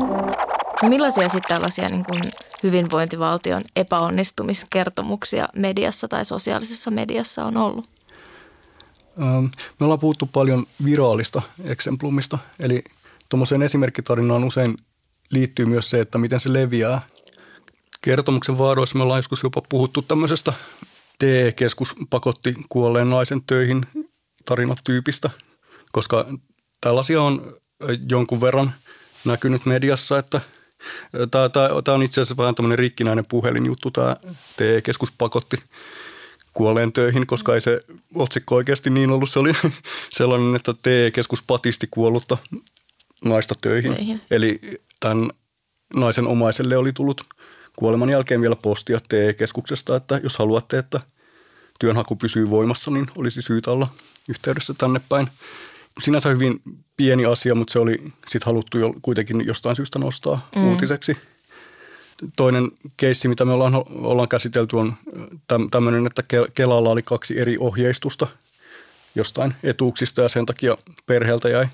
No 0.84 0.90
millaisia 0.90 1.30
sitten 1.30 1.56
tällaisia 1.56 1.86
niin 1.92 2.06
kuin 2.06 2.22
hyvinvointivaltion 2.64 3.62
epäonnistumiskertomuksia 3.76 5.50
mediassa 5.56 6.08
tai 6.08 6.26
sosiaalisessa 6.26 6.92
mediassa 6.92 7.46
on 7.46 7.58
ollut? 7.58 7.90
Ähm, 9.22 9.46
me 9.80 9.84
ollaan 9.84 10.00
puhuttu 10.00 10.26
paljon 10.26 10.68
viraalista 10.84 11.42
eksemplumista, 11.64 12.38
eli 12.60 12.84
tuommoiseen 13.30 13.62
esimerkkitarinaan 13.62 14.44
usein 14.44 14.78
liittyy 15.30 15.66
myös 15.66 15.90
se, 15.90 16.02
että 16.02 16.18
miten 16.18 16.40
se 16.40 16.54
leviää. 16.54 17.02
Kertomuksen 18.02 18.58
vaaroissa 18.58 18.98
me 18.98 19.04
ollaan 19.04 19.20
joskus 19.20 19.44
jopa 19.44 19.62
puhuttu 19.70 20.02
tämmöisestä 20.02 20.54
TE-keskus 21.20 21.96
pakotti 22.10 22.56
kuolleen 22.70 23.10
naisen 23.10 23.42
töihin 23.48 23.86
tarinatyypistä, 24.46 25.30
koska 25.92 26.26
tällaisia 26.82 27.22
on 27.22 27.54
jonkun 28.10 28.42
verran 28.42 28.74
näkynyt 29.28 29.66
mediassa, 29.66 30.18
että 30.18 30.42
tämä, 31.32 31.50
tämä, 31.50 31.70
tämä 31.84 31.96
on 31.96 32.04
itse 32.04 32.22
asiassa 32.22 32.38
vähän 32.38 32.56
tämmöinen 32.56 32.80
rikkinäinen 32.80 33.26
puhelinjuttu, 33.26 33.92
tämä 33.92 34.16
TE-keskus 34.58 35.12
pakotti 35.18 35.58
kuolleen 36.54 36.94
töihin, 36.94 37.28
koska 37.28 37.56
ei 37.56 37.62
se 37.62 37.80
otsikko 38.16 38.56
oikeasti 38.56 38.90
niin 38.90 39.10
ollut. 39.10 39.30
Se 39.30 39.40
oli 39.40 39.54
sellainen, 40.18 40.56
että 40.56 40.74
TE-keskus 40.82 41.44
patisti 41.48 41.88
kuollutta 41.92 42.38
naista 43.26 43.56
töihin. 43.62 43.96
Töihin. 43.96 44.22
Eli 44.32 44.60
tämän 45.00 45.30
naisen 45.96 46.28
omaiselle 46.28 46.78
oli 46.78 46.94
tullut 46.94 47.22
kuoleman 47.76 48.10
jälkeen 48.10 48.42
vielä 48.42 48.56
postia 48.56 49.00
TE-keskuksesta, 49.10 49.96
että 49.96 50.20
jos 50.24 50.38
haluatte, 50.38 50.78
että 50.78 51.00
työnhaku 51.80 52.16
pysyy 52.16 52.50
voimassa, 52.50 52.92
niin 52.92 53.08
olisi 53.16 53.42
syytä 53.42 53.72
olla 53.72 53.88
yhteydessä 54.30 54.74
tänne 54.74 55.02
päin. 55.10 55.28
Sinänsä 56.04 56.30
hyvin 56.30 56.62
pieni 56.98 57.26
asia, 57.26 57.56
mutta 57.56 57.74
se 57.74 57.80
oli 57.80 57.98
sitten 58.28 58.46
haluttu 58.46 58.78
jo 58.78 58.94
kuitenkin 59.02 59.46
jostain 59.46 59.76
syystä 59.76 60.00
nostaa 60.00 60.50
mm. 60.56 60.68
uutiseksi. 60.68 61.18
Toinen 62.36 62.72
keissi, 62.98 63.28
mitä 63.28 63.46
me 63.46 63.54
ollaan, 63.54 63.74
ollaan 63.90 64.28
käsitelty, 64.28 64.76
on 64.76 64.94
tämmöinen, 65.72 66.06
että 66.06 66.24
Kelalla 66.54 66.90
oli 66.90 67.02
kaksi 67.02 67.40
eri 67.40 67.56
ohjeistusta 67.60 68.28
jostain 69.16 69.54
etuuksista 69.64 70.22
ja 70.22 70.30
sen 70.30 70.46
takia 70.46 70.78
perheeltä 71.06 71.50
jäi 71.50 71.68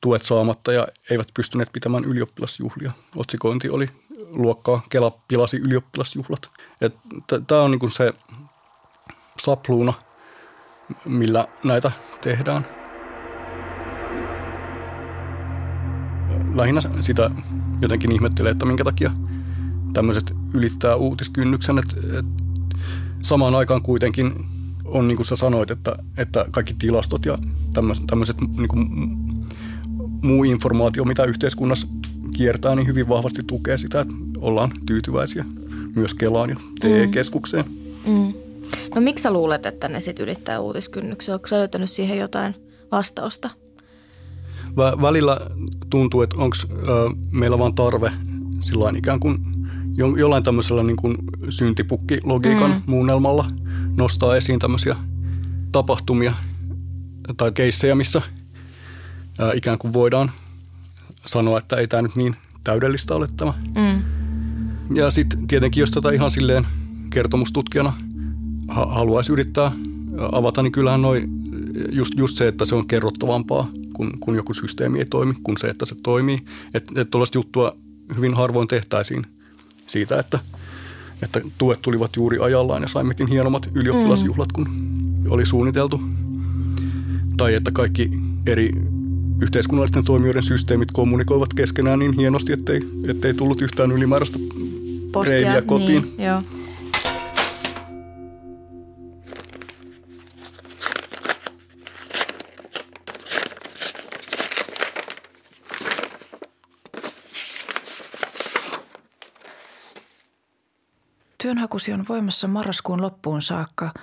tuet 0.00 0.22
saamatta 0.22 0.72
ja 0.72 0.88
eivät 1.10 1.28
pystyneet 1.34 1.68
pitämään 1.72 2.04
ylioppilasjuhlia. 2.04 2.92
Otsikointi 3.16 3.68
oli 3.68 3.88
luokkaa 4.30 4.82
Kela 4.88 5.18
pilasi 5.28 5.56
ylioppilasjuhlat. 5.56 6.50
Tämä 7.46 7.60
on 7.60 7.70
niin 7.70 7.92
se 7.92 8.12
sapluuna, 9.38 9.92
millä 11.04 11.48
näitä 11.64 11.92
tehdään. 12.20 12.79
Lähinnä 16.54 16.80
sitä 17.00 17.30
jotenkin 17.82 18.12
ihmettelee, 18.12 18.52
että 18.52 18.66
minkä 18.66 18.84
takia 18.84 19.10
tämmöiset 19.92 20.36
ylittää 20.54 20.96
uutiskynnyksen, 20.96 21.78
että, 21.78 21.96
että 22.18 22.32
samaan 23.22 23.54
aikaan 23.54 23.82
kuitenkin 23.82 24.46
on 24.84 25.08
niin 25.08 25.16
kuin 25.16 25.26
sä 25.26 25.36
sanoit, 25.36 25.70
että, 25.70 25.96
että 26.16 26.44
kaikki 26.50 26.74
tilastot 26.78 27.24
ja 27.24 27.38
tämmöiset, 27.72 28.06
tämmöiset 28.06 28.36
niin 28.40 28.68
kuin 28.68 28.88
muu 30.22 30.44
informaatio, 30.44 31.04
mitä 31.04 31.24
yhteiskunnassa 31.24 31.86
kiertää, 32.36 32.74
niin 32.74 32.86
hyvin 32.86 33.08
vahvasti 33.08 33.42
tukee 33.46 33.78
sitä, 33.78 34.00
että 34.00 34.14
ollaan 34.40 34.70
tyytyväisiä 34.86 35.44
myös 35.94 36.14
Kelaan 36.14 36.50
ja 36.50 36.56
TE-keskukseen. 36.80 37.64
Mm. 38.06 38.12
Mm. 38.12 38.32
No 38.94 39.00
miksi 39.00 39.22
sä 39.22 39.30
luulet, 39.30 39.66
että 39.66 39.88
ne 39.88 40.00
sitten 40.00 40.24
ylittää 40.24 40.60
uutiskynnyksen? 40.60 41.34
Onko 41.34 41.46
sä 41.46 41.56
löytänyt 41.56 41.90
siihen 41.90 42.18
jotain 42.18 42.54
vastausta? 42.92 43.50
Vä- 44.70 45.02
välillä 45.02 45.40
tuntuu, 45.90 46.22
että 46.22 46.36
onko 46.36 46.56
meillä 47.30 47.58
vaan 47.58 47.74
tarve 47.74 48.12
sillä 48.60 48.92
ikään 48.96 49.20
kuin 49.20 49.38
jo- 49.96 50.16
jollain 50.16 50.42
tämmöisellä 50.42 50.82
niin 50.82 50.96
kuin 50.96 51.16
syntipukkilogiikan 51.48 52.70
mm. 52.70 52.82
muunnelmalla 52.86 53.46
nostaa 53.96 54.36
esiin 54.36 54.58
tämmöisiä 54.58 54.96
tapahtumia 55.72 56.32
tai 57.36 57.52
keissejä, 57.52 57.94
missä 57.94 58.22
ää, 59.38 59.52
ikään 59.54 59.78
kuin 59.78 59.92
voidaan 59.92 60.30
sanoa, 61.26 61.58
että 61.58 61.76
ei 61.76 61.88
tämä 61.88 62.02
nyt 62.02 62.16
niin 62.16 62.36
täydellistä 62.64 63.14
ole 63.14 63.28
tämä. 63.36 63.54
Mm. 63.74 64.02
Ja 64.96 65.10
sitten 65.10 65.46
tietenkin, 65.46 65.80
jos 65.80 65.90
tätä 65.90 66.10
ihan 66.10 66.30
silleen 66.30 66.66
kertomustutkijana 67.10 67.92
ha- 68.68 68.92
haluaisi 68.92 69.32
yrittää 69.32 69.72
avata, 70.32 70.62
niin 70.62 70.72
kyllähän 70.72 71.02
noi, 71.02 71.28
just, 71.92 72.12
just 72.16 72.36
se, 72.36 72.48
että 72.48 72.66
se 72.66 72.74
on 72.74 72.86
kerrottavampaa, 72.86 73.68
kun, 74.00 74.12
kun 74.20 74.36
joku 74.36 74.54
systeemi 74.54 74.98
ei 74.98 75.04
toimi, 75.04 75.34
kuin 75.42 75.58
se, 75.58 75.66
että 75.66 75.86
se 75.86 75.94
toimii. 76.02 76.38
Että 76.74 77.00
et 77.00 77.10
tuollaista 77.10 77.38
juttua 77.38 77.76
hyvin 78.16 78.34
harvoin 78.34 78.68
tehtäisiin 78.68 79.26
siitä, 79.86 80.18
että, 80.18 80.38
että 81.22 81.40
tuet 81.58 81.82
tulivat 81.82 82.16
juuri 82.16 82.38
ajallaan 82.38 82.82
ja 82.82 82.88
saimmekin 82.88 83.26
hienommat 83.26 83.70
ylioppilasjuhlat, 83.74 84.52
kun 84.52 84.68
oli 85.28 85.46
suunniteltu. 85.46 86.00
Tai 87.36 87.54
että 87.54 87.70
kaikki 87.70 88.10
eri 88.46 88.72
yhteiskunnallisten 89.40 90.04
toimijoiden 90.04 90.42
systeemit 90.42 90.88
kommunikoivat 90.92 91.54
keskenään 91.54 91.98
niin 91.98 92.12
hienosti, 92.12 92.52
ettei, 92.52 92.80
ettei 93.08 93.34
tullut 93.34 93.62
yhtään 93.62 93.92
ylimääräistä 93.92 94.38
Postia, 95.12 95.62
kotiin. 95.62 96.02
Niin, 96.02 96.26
joo. 96.26 96.42
Työnhakusi 111.70 111.92
on 111.92 112.04
voimassa 112.08 112.48
marraskuun 112.48 113.02
loppuun 113.02 113.42
saakka. 113.42 113.94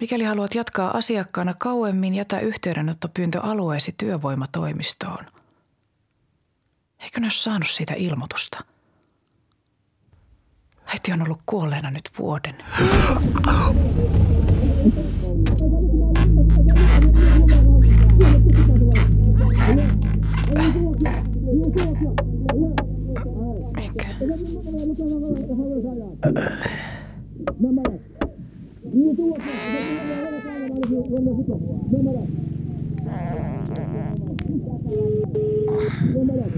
Mikäli 0.00 0.24
haluat 0.24 0.54
jatkaa 0.54 0.96
asiakkaana 0.96 1.54
kauemmin, 1.54 2.14
jätä 2.14 2.40
yhteydenottopyyntö 2.40 3.40
alueesi 3.40 3.94
työvoimatoimistoon. 3.98 5.24
Eikö 6.98 7.20
ne 7.20 7.26
ole 7.26 7.32
saanut 7.32 7.68
siitä 7.68 7.94
ilmoitusta? 7.96 8.64
Äiti 10.86 11.12
on 11.12 11.22
ollut 11.22 11.40
kuolleena 11.46 11.90
nyt 11.90 12.10
vuoden. 12.18 12.54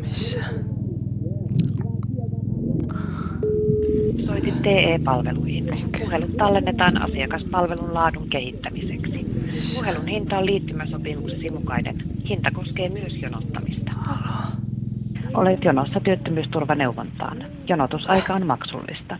Missä? 0.02 0.40
Soitit 4.26 4.62
TE-palveluihin. 4.62 5.68
Puhelut 5.98 6.36
tallennetaan 6.36 7.02
asiakaspalvelun 7.02 7.94
laadun 7.94 8.28
kehittämiseksi. 8.28 9.26
Puhelun 9.74 10.06
hinta 10.06 10.38
on 10.38 10.46
liittymäsopimuksesi 10.46 11.52
mukainen. 11.52 12.02
Hinta 12.28 12.50
koskee 12.50 12.88
myös 12.88 13.12
jonottamista. 13.22 13.92
Olet 15.34 15.64
jonossa 15.64 16.00
työttömyysturvaneuvontaan. 16.00 17.44
Jonotusaika 17.68 18.34
on 18.34 18.46
maksullista. 18.46 19.18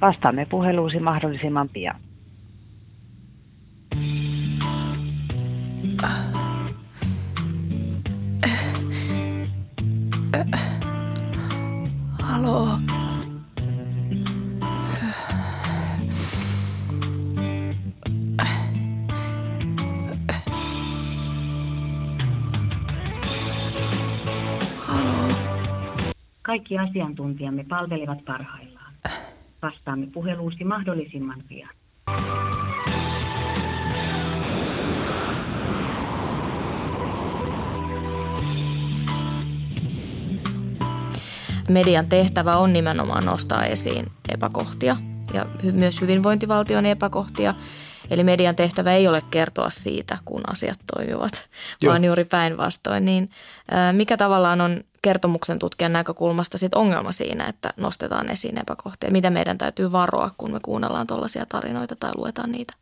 Vastaamme 0.00 0.46
puheluusi 0.50 1.00
mahdollisimman 1.00 1.68
pian. 1.68 2.09
Kaikki 26.70 26.90
asiantuntijamme 26.90 27.64
palvelevat 27.68 28.24
parhaillaan. 28.24 28.94
Vastaamme 29.62 30.06
puheluusi 30.06 30.64
mahdollisimman 30.64 31.42
pian. 31.48 31.74
Median 41.68 42.08
tehtävä 42.08 42.56
on 42.56 42.72
nimenomaan 42.72 43.24
nostaa 43.24 43.64
esiin 43.64 44.06
epäkohtia 44.28 44.96
ja 45.34 45.46
myös 45.72 46.00
hyvinvointivaltion 46.00 46.86
epäkohtia. 46.86 47.54
Eli 48.10 48.24
median 48.24 48.56
tehtävä 48.56 48.92
ei 48.92 49.08
ole 49.08 49.22
kertoa 49.30 49.70
siitä, 49.70 50.18
kun 50.24 50.40
asiat 50.46 50.78
toimivat, 50.96 51.48
Joo. 51.80 51.90
vaan 51.90 52.04
juuri 52.04 52.24
päinvastoin. 52.24 53.04
Niin 53.04 53.30
mikä 53.92 54.16
tavallaan 54.16 54.60
on 54.60 54.80
kertomuksen 55.02 55.58
tutkijan 55.58 55.92
näkökulmasta 55.92 56.58
sit 56.58 56.74
ongelma 56.74 57.12
siinä, 57.12 57.46
että 57.46 57.74
nostetaan 57.76 58.30
esiin 58.30 58.58
epäkohtia? 58.58 59.10
Mitä 59.10 59.30
meidän 59.30 59.58
täytyy 59.58 59.92
varoa, 59.92 60.30
kun 60.38 60.52
me 60.52 60.60
kuunnellaan 60.62 61.06
tuollaisia 61.06 61.46
tarinoita 61.46 61.96
tai 61.96 62.10
luetaan 62.14 62.52
niitä? 62.52 62.74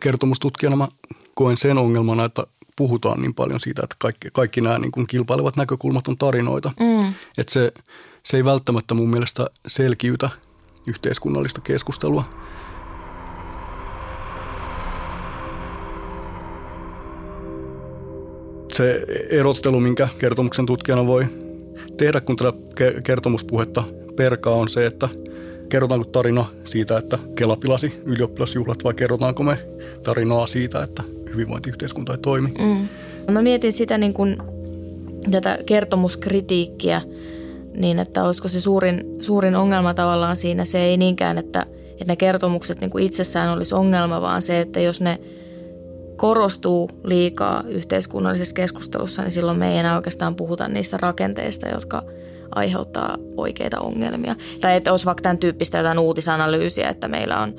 Kertomustutkijana 0.00 0.76
mä 0.76 0.88
koen 1.34 1.56
sen 1.56 1.78
ongelmana, 1.78 2.24
että 2.24 2.42
puhutaan 2.76 3.20
niin 3.22 3.34
paljon 3.34 3.60
siitä, 3.60 3.82
että 3.84 3.96
kaikki, 3.98 4.28
kaikki 4.32 4.60
nämä 4.60 4.78
niin 4.78 4.92
kuin 4.92 5.06
kilpailevat 5.06 5.56
näkökulmat 5.56 6.08
on 6.08 6.18
tarinoita. 6.18 6.72
Mm. 6.80 7.14
Että 7.38 7.52
se, 7.52 7.72
se 8.22 8.36
ei 8.36 8.44
välttämättä 8.44 8.94
mun 8.94 9.10
mielestä 9.10 9.46
selkiytä 9.66 10.30
yhteiskunnallista 10.86 11.60
keskustelua. 11.60 12.24
Se 18.76 19.04
erottelu, 19.30 19.80
minkä 19.80 20.08
kertomuksen 20.18 20.66
tutkijana 20.66 21.06
voi 21.06 21.26
tehdä, 21.96 22.20
kun 22.20 22.36
tätä 22.36 22.52
kertomuspuhetta 23.04 23.84
perkaa, 24.16 24.54
on 24.54 24.68
se, 24.68 24.86
että 24.86 25.08
kerrotaanko 25.68 26.04
tarina 26.04 26.44
siitä, 26.64 26.98
että 26.98 27.18
Kela 27.36 27.56
pilasi 27.56 28.02
ylioppilasjuhlat 28.04 28.84
vai 28.84 28.94
kerrotaanko 28.94 29.42
me 29.42 29.58
tarinaa 30.02 30.46
siitä, 30.46 30.82
että 30.82 31.02
hyvinvointiyhteiskunta 31.32 32.12
ei 32.12 32.18
toimi. 32.18 32.48
Mm. 32.58 32.88
Mä 33.32 33.42
mietin 33.42 33.72
sitä 33.72 33.98
niin 33.98 34.14
kuin 34.14 34.36
tätä 35.30 35.58
kertomuskritiikkiä, 35.66 37.02
niin 37.76 37.98
että 37.98 38.24
olisiko 38.24 38.48
se 38.48 38.60
suurin, 38.60 39.04
suurin 39.20 39.56
ongelma 39.56 39.94
tavallaan 39.94 40.36
siinä 40.36 40.64
se 40.64 40.78
ei 40.78 40.96
niinkään, 40.96 41.38
että, 41.38 41.66
että 41.90 42.04
ne 42.06 42.16
kertomukset 42.16 42.80
niin 42.80 42.90
kuin 42.90 43.04
itsessään 43.04 43.50
olisi 43.50 43.74
ongelma, 43.74 44.20
vaan 44.20 44.42
se, 44.42 44.60
että 44.60 44.80
jos 44.80 45.00
ne 45.00 45.20
korostuu 46.16 46.90
liikaa 47.04 47.64
yhteiskunnallisessa 47.68 48.54
keskustelussa, 48.54 49.22
niin 49.22 49.32
silloin 49.32 49.58
me 49.58 49.72
ei 49.72 49.78
enää 49.78 49.96
oikeastaan 49.96 50.34
puhuta 50.34 50.68
niistä 50.68 50.96
rakenteista, 51.00 51.68
jotka 51.68 52.02
aiheuttaa 52.54 53.16
oikeita 53.36 53.80
ongelmia. 53.80 54.36
Tai 54.60 54.76
että 54.76 54.90
olisi 54.90 55.06
vaikka 55.06 55.22
tämän 55.22 55.38
tyyppistä 55.38 55.78
jotain 55.78 55.98
uutisanalyysiä, 55.98 56.88
että 56.88 57.08
meillä 57.08 57.40
on 57.40 57.54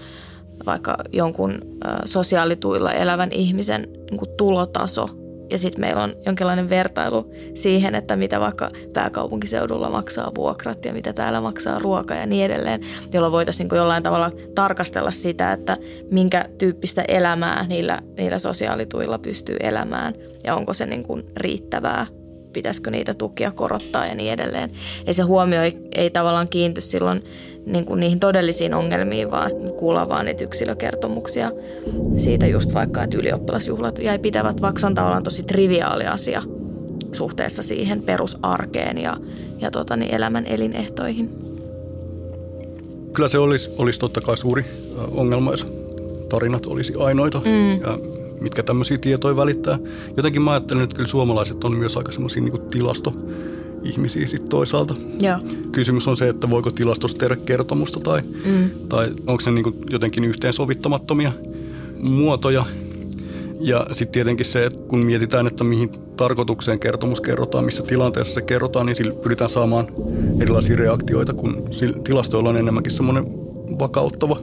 vaikka 0.66 0.98
jonkun 1.14 1.62
sosiaalituilla 2.06 2.92
elävän 2.92 3.32
ihmisen 3.32 3.88
niin 4.12 4.36
tulotaso 4.38 5.25
ja 5.50 5.58
sitten 5.58 5.82
meillä 5.82 6.04
on 6.04 6.16
jonkinlainen 6.26 6.70
vertailu 6.70 7.34
siihen, 7.54 7.96
että 7.96 8.16
mitä 8.16 8.40
vaikka 8.40 8.72
pääkaupunkiseudulla 8.94 9.90
maksaa 9.90 10.32
vuokrat 10.36 10.86
ja 10.86 10.94
mitä 10.94 11.14
täällä 11.14 11.42
maksaa 11.42 11.80
ruoka 11.80 12.16
ja 12.16 12.26
niin 12.26 12.46
edelleen, 12.46 12.82
jolloin 13.14 13.32
voitaisiin 13.32 13.68
niin 13.68 13.78
jollain 13.78 14.04
tavalla 14.04 14.32
tarkastella 14.56 15.12
sitä, 15.12 15.52
että 15.52 15.78
minkä 16.12 16.46
tyyppistä 16.58 17.04
elämää 17.08 17.66
niillä, 17.68 18.02
niillä 18.18 18.40
sosiaalituilla 18.40 19.20
pystyy 19.20 19.58
elämään 19.60 20.14
ja 20.44 20.56
onko 20.56 20.74
se 20.74 20.86
niin 20.86 21.04
kuin 21.04 21.24
riittävää 21.38 22.06
pitäisikö 22.56 22.92
niitä 22.92 23.14
tukia 23.14 23.52
korottaa 23.52 24.06
ja 24.06 24.16
niin 24.16 24.34
edelleen. 24.34 24.72
Ei 25.08 25.14
se 25.14 25.24
huomio 25.24 25.62
ei, 25.62 25.78
ei 25.96 26.10
tavallaan 26.10 26.50
kiinty 26.50 26.82
silloin 26.82 27.24
niin 27.66 27.86
kuin 27.86 28.00
niihin 28.00 28.20
todellisiin 28.20 28.74
ongelmiin, 28.74 29.32
vaan 29.32 29.52
kuullaan 29.78 30.10
vaan 30.10 30.26
niitä 30.26 30.44
yksilökertomuksia 30.44 31.52
siitä 32.18 32.48
just 32.48 32.74
vaikka, 32.74 33.04
että 33.04 33.18
ylioppilasjuhlat 33.18 34.00
jäi 34.00 34.20
pitävät, 34.20 34.62
vaikka 34.62 34.80
se 34.80 34.86
on 34.86 34.96
tavallaan 34.96 35.24
tosi 35.24 35.44
triviaali 35.44 36.08
asia 36.08 36.44
suhteessa 37.12 37.64
siihen 37.64 38.04
perusarkeen 38.04 38.98
ja, 38.98 39.18
ja 39.60 39.72
tota, 39.72 39.96
niin 39.96 40.16
elämän 40.16 40.46
elinehtoihin. 40.46 41.30
Kyllä 43.14 43.30
se 43.30 43.38
olisi, 43.38 43.72
olisi 43.78 44.00
totta 44.00 44.22
kai 44.22 44.38
suuri 44.38 44.66
ongelma, 45.12 45.52
jos 45.52 45.68
tarinat 46.30 46.66
olisi 46.66 46.94
ainoita. 47.00 47.42
Mm. 47.46 47.82
Ja 47.82 48.15
mitkä 48.42 48.64
tämmöisiä 48.64 48.98
tietoja 48.98 49.36
välittää. 49.36 49.80
Jotenkin 50.18 50.42
mä 50.42 50.52
ajattelen, 50.52 50.84
että 50.84 50.96
kyllä 50.96 51.10
suomalaiset 51.10 51.64
on 51.64 51.76
myös 51.76 51.98
aika 51.98 52.12
semmoisia 52.12 52.42
niin 52.42 52.62
tilasto 52.72 53.14
ihmisiä 53.84 54.28
sitten 54.28 54.50
toisaalta. 54.50 54.96
Joo. 55.20 55.38
Kysymys 55.72 56.08
on 56.08 56.18
se, 56.18 56.30
että 56.30 56.50
voiko 56.50 56.72
tilastosta 56.72 57.18
tehdä 57.20 57.36
kertomusta 57.36 58.00
tai, 58.00 58.22
mm. 58.46 58.70
tai 58.90 59.12
onko 59.28 59.44
ne 59.46 59.52
niin 59.52 59.84
jotenkin 59.90 60.26
yhteensovittamattomia 60.26 61.32
muotoja. 62.00 62.66
Ja 63.60 63.86
sitten 63.92 64.14
tietenkin 64.14 64.46
se, 64.46 64.66
että 64.66 64.80
kun 64.88 65.00
mietitään, 65.00 65.48
että 65.48 65.64
mihin 65.64 65.90
tarkoitukseen 66.18 66.80
kertomus 66.80 67.22
kerrotaan, 67.22 67.66
missä 67.66 67.84
tilanteessa 67.84 68.34
se 68.34 68.42
kerrotaan, 68.42 68.86
niin 68.86 68.96
sillä 68.96 69.14
pyritään 69.14 69.50
saamaan 69.50 69.88
erilaisia 70.42 70.76
reaktioita, 70.76 71.34
kun 71.34 71.70
tilastoilla 72.04 72.50
on 72.50 72.58
enemmänkin 72.58 72.94
semmoinen 72.94 73.26
vakauttava 73.80 74.40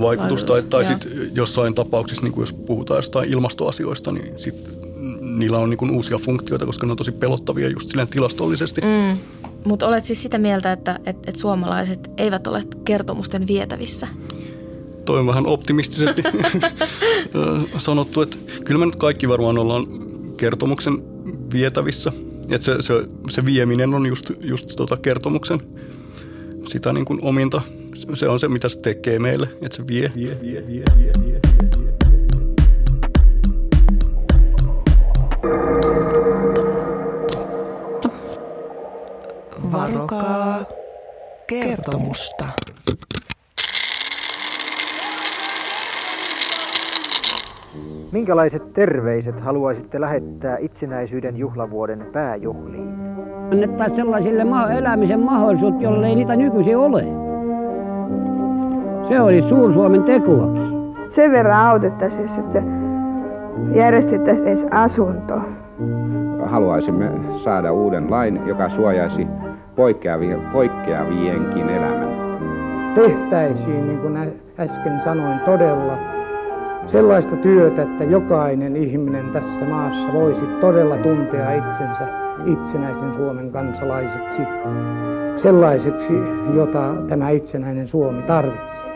vaikutus. 0.00 0.44
Tai, 0.44 0.62
tai 0.62 0.84
sitten 0.84 1.30
jossain 1.34 1.74
tapauksissa, 1.74 2.22
niin 2.22 2.32
kuin 2.32 2.42
jos 2.42 2.52
puhutaan 2.52 2.98
jostain 2.98 3.32
ilmastoasioista, 3.32 4.12
niin 4.12 4.38
sit 4.38 4.54
niillä 5.20 5.58
on 5.58 5.70
niin 5.70 5.90
uusia 5.90 6.18
funktioita, 6.18 6.66
koska 6.66 6.86
ne 6.86 6.90
on 6.90 6.96
tosi 6.96 7.12
pelottavia 7.12 7.68
just 7.68 7.88
silleen 7.90 8.08
tilastollisesti. 8.08 8.80
Mm. 8.80 9.18
Mutta 9.64 9.86
olet 9.86 10.04
siis 10.04 10.22
sitä 10.22 10.38
mieltä, 10.38 10.72
että 10.72 11.00
et, 11.06 11.16
et 11.26 11.36
suomalaiset 11.36 12.10
eivät 12.16 12.46
ole 12.46 12.62
kertomusten 12.84 13.46
vietävissä? 13.46 14.08
Toi 15.04 15.18
on 15.18 15.26
vähän 15.26 15.46
optimistisesti 15.46 16.22
sanottu, 17.78 18.22
että 18.22 18.36
kyllä 18.64 18.80
me 18.80 18.86
nyt 18.86 18.96
kaikki 18.96 19.28
varmaan 19.28 19.58
ollaan 19.58 19.86
kertomuksen 20.36 21.02
vietävissä. 21.52 22.12
Että 22.50 22.64
se, 22.64 22.82
se, 22.82 22.94
se 23.30 23.44
vieminen 23.44 23.94
on 23.94 24.06
just, 24.06 24.32
just 24.40 24.76
tota 24.76 24.96
kertomuksen 24.96 25.60
sitä 26.66 26.92
niin 26.92 27.04
kuin 27.04 27.18
ominta 27.22 27.62
se 28.14 28.28
on 28.28 28.40
se, 28.40 28.48
mitä 28.48 28.68
se 28.68 28.80
tekee 28.80 29.18
meille, 29.18 29.48
että 29.62 29.76
se 29.76 29.86
vie. 29.86 30.10
vie, 30.16 30.36
vie, 30.42 30.66
vie, 30.66 30.82
vie, 30.98 31.12
vie. 31.26 31.40
Varokaa 39.72 40.64
kertomusta. 41.46 42.44
Minkälaiset 48.12 48.72
terveiset 48.72 49.40
haluaisitte 49.40 50.00
lähettää 50.00 50.56
itsenäisyyden 50.58 51.36
juhlavuoden 51.36 52.06
pääjuhliin? 52.12 52.88
Annettaisiin 53.52 53.96
sellaisille 53.96 54.46
elämisen 54.78 55.20
mahdollisuudet, 55.20 55.80
jollei 55.80 56.14
niitä 56.14 56.36
nykyisin 56.36 56.76
ole. 56.76 57.29
Se 59.10 59.20
oli 59.20 59.42
Suur-Suomen 59.48 60.02
tekoakin. 60.02 60.94
Sen 61.10 61.32
verran 61.32 61.66
autettaisiin, 61.66 62.28
että 62.38 62.62
järjestettäisiin 63.74 64.48
edes 64.48 64.66
asunto. 64.70 65.34
Haluaisimme 66.44 67.10
saada 67.44 67.72
uuden 67.72 68.10
lain, 68.10 68.40
joka 68.46 68.68
suojaisi 68.68 69.26
poikkeavien, 69.76 70.40
poikkeavienkin 70.52 71.68
elämän. 71.68 72.08
Tehtäisiin, 72.94 73.88
niin 73.88 73.98
kuin 73.98 74.16
äsken 74.58 75.00
sanoin, 75.04 75.40
todella 75.40 75.98
sellaista 76.86 77.36
työtä, 77.36 77.82
että 77.82 78.04
jokainen 78.04 78.76
ihminen 78.76 79.24
tässä 79.32 79.64
maassa 79.64 80.12
voisi 80.12 80.46
todella 80.60 80.96
tuntea 80.96 81.52
itsensä 81.52 82.08
itsenäisen 82.46 83.14
Suomen 83.14 83.50
kansalaiseksi, 83.50 84.42
sellaiseksi, 85.36 86.12
jota 86.54 86.94
tämä 87.08 87.30
itsenäinen 87.30 87.88
Suomi 87.88 88.22
tarvitsee. 88.22 88.89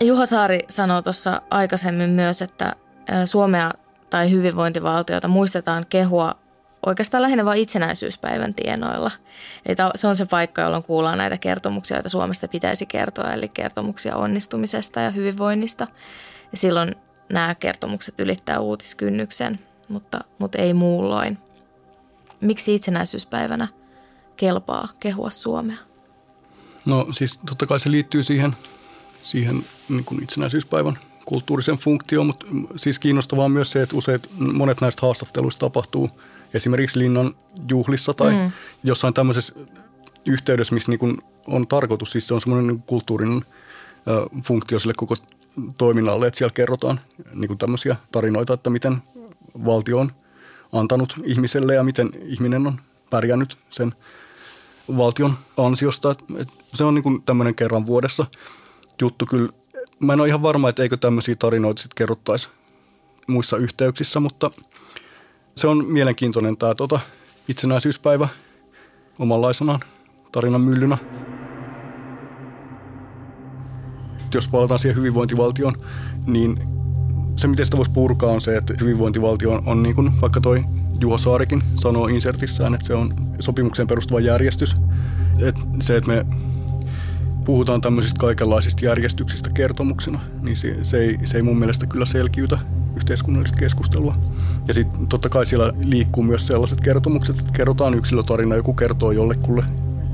Juha 0.00 0.26
Saari 0.26 0.60
sanoi 0.68 1.02
tuossa 1.02 1.42
aikaisemmin 1.50 2.10
myös, 2.10 2.42
että 2.42 2.76
Suomea 3.24 3.70
tai 4.10 4.30
hyvinvointivaltiota 4.30 5.28
muistetaan 5.28 5.86
kehua 5.88 6.34
oikeastaan 6.86 7.22
lähinnä 7.22 7.44
vain 7.44 7.60
itsenäisyyspäivän 7.60 8.54
tienoilla. 8.54 9.10
Eli 9.66 9.76
se 9.94 10.06
on 10.06 10.16
se 10.16 10.26
paikka, 10.26 10.62
jolloin 10.62 10.82
kuullaan 10.82 11.18
näitä 11.18 11.38
kertomuksia, 11.38 11.96
joita 11.96 12.08
Suomesta 12.08 12.48
pitäisi 12.48 12.86
kertoa, 12.86 13.32
eli 13.32 13.48
kertomuksia 13.48 14.16
onnistumisesta 14.16 15.00
ja 15.00 15.10
hyvinvoinnista. 15.10 15.86
Ja 16.52 16.58
silloin 16.58 16.96
nämä 17.32 17.54
kertomukset 17.54 18.20
ylittää 18.20 18.60
uutiskynnyksen, 18.60 19.58
mutta, 19.88 20.20
mutta 20.38 20.58
ei 20.58 20.74
muulloin. 20.74 21.38
Miksi 22.40 22.74
itsenäisyyspäivänä 22.74 23.68
kelpaa 24.36 24.88
kehua 25.00 25.30
Suomea? 25.30 25.78
No 26.86 27.06
siis 27.12 27.38
totta 27.46 27.66
kai 27.66 27.80
se 27.80 27.90
liittyy 27.90 28.22
siihen 28.22 28.56
siihen 29.24 29.64
niin 29.88 30.04
kuin 30.04 30.22
itsenäisyyspäivän 30.22 30.98
kulttuurisen 31.24 31.76
funktioon, 31.76 32.26
mutta 32.26 32.46
siis 32.76 32.98
kiinnostavaa 32.98 33.44
on 33.44 33.50
myös 33.50 33.70
se, 33.70 33.82
että 33.82 33.96
useat, 33.96 34.28
monet 34.38 34.80
näistä 34.80 35.06
haastatteluista 35.06 35.60
tapahtuu 35.60 36.10
esimerkiksi 36.54 36.98
Linnan 36.98 37.34
juhlissa 37.68 38.14
tai 38.14 38.34
mm. 38.34 38.50
jossain 38.84 39.14
tämmöisessä 39.14 39.54
yhteydessä, 40.26 40.74
missä 40.74 40.92
niin 40.92 40.98
kuin 40.98 41.18
on 41.46 41.66
tarkoitus, 41.66 42.12
siis 42.12 42.26
se 42.26 42.34
on 42.34 42.40
semmoinen 42.40 42.66
niin 42.66 42.82
kulttuurinen 42.82 43.44
ö, 44.08 44.40
funktio 44.42 44.78
sille 44.78 44.94
koko 44.96 45.16
toiminnalle, 45.78 46.26
että 46.26 46.38
siellä 46.38 46.52
kerrotaan 46.52 47.00
niin 47.34 47.48
kuin 47.48 47.58
tämmöisiä 47.58 47.96
tarinoita, 48.12 48.54
että 48.54 48.70
miten 48.70 48.96
valtio 49.64 49.98
on 49.98 50.12
antanut 50.72 51.20
ihmiselle 51.24 51.74
ja 51.74 51.84
miten 51.84 52.10
ihminen 52.22 52.66
on 52.66 52.80
pärjännyt 53.10 53.58
sen 53.70 53.94
valtion 54.96 55.34
ansiosta. 55.56 56.14
Et 56.38 56.48
se 56.74 56.84
on 56.84 56.94
niin 56.94 57.02
kuin 57.02 57.22
tämmöinen 57.22 57.54
kerran 57.54 57.86
vuodessa– 57.86 58.26
juttu 59.00 59.26
kyllä. 59.26 59.52
Mä 60.00 60.12
en 60.12 60.20
ole 60.20 60.28
ihan 60.28 60.42
varma, 60.42 60.68
että 60.68 60.82
eikö 60.82 60.96
tämmöisiä 60.96 61.36
tarinoita 61.38 61.82
sitten 61.82 61.96
kerrottaisi 61.96 62.48
muissa 63.26 63.56
yhteyksissä, 63.56 64.20
mutta 64.20 64.50
se 65.56 65.68
on 65.68 65.84
mielenkiintoinen 65.86 66.56
tämä 66.56 66.74
tota, 66.74 67.00
itsenäisyyspäivä 67.48 68.28
omanlaisenaan 69.18 69.80
tarinan 70.32 70.60
myllynä. 70.60 70.98
Jos 74.34 74.48
palataan 74.48 74.80
siihen 74.80 74.96
hyvinvointivaltioon, 74.96 75.72
niin 76.26 76.58
se, 77.36 77.46
miten 77.46 77.64
sitä 77.64 77.76
voisi 77.76 77.90
purkaa, 77.90 78.30
on 78.30 78.40
se, 78.40 78.56
että 78.56 78.74
hyvinvointivaltio 78.80 79.52
on, 79.52 79.62
on 79.66 79.82
niin 79.82 79.94
kuin 79.94 80.20
vaikka 80.20 80.40
toi 80.40 80.62
Juho 81.00 81.18
Saarikin 81.18 81.62
sanoo 81.80 82.06
insertissään, 82.06 82.74
että 82.74 82.86
se 82.86 82.94
on 82.94 83.14
sopimukseen 83.40 83.88
perustuva 83.88 84.20
järjestys. 84.20 84.76
Että 85.42 85.60
se, 85.80 85.96
että 85.96 86.08
me 86.08 86.26
puhutaan 87.46 87.80
tämmöisistä 87.80 88.20
kaikenlaisista 88.20 88.84
järjestyksistä 88.84 89.50
kertomuksena, 89.50 90.20
niin 90.42 90.56
se, 90.56 90.76
se, 90.82 90.98
ei, 90.98 91.18
se 91.24 91.36
ei 91.36 91.42
mun 91.42 91.58
mielestä 91.58 91.86
kyllä 91.86 92.06
selkiytä 92.06 92.58
yhteiskunnallista 92.96 93.58
keskustelua. 93.58 94.14
Ja 94.68 94.74
sitten 94.74 95.06
totta 95.06 95.28
kai 95.28 95.46
siellä 95.46 95.72
liikkuu 95.78 96.22
myös 96.22 96.46
sellaiset 96.46 96.80
kertomukset, 96.80 97.38
että 97.38 97.52
kerrotaan 97.52 97.94
yksilötarina, 97.94 98.56
joku 98.56 98.74
kertoo 98.74 99.12
jollekulle 99.12 99.64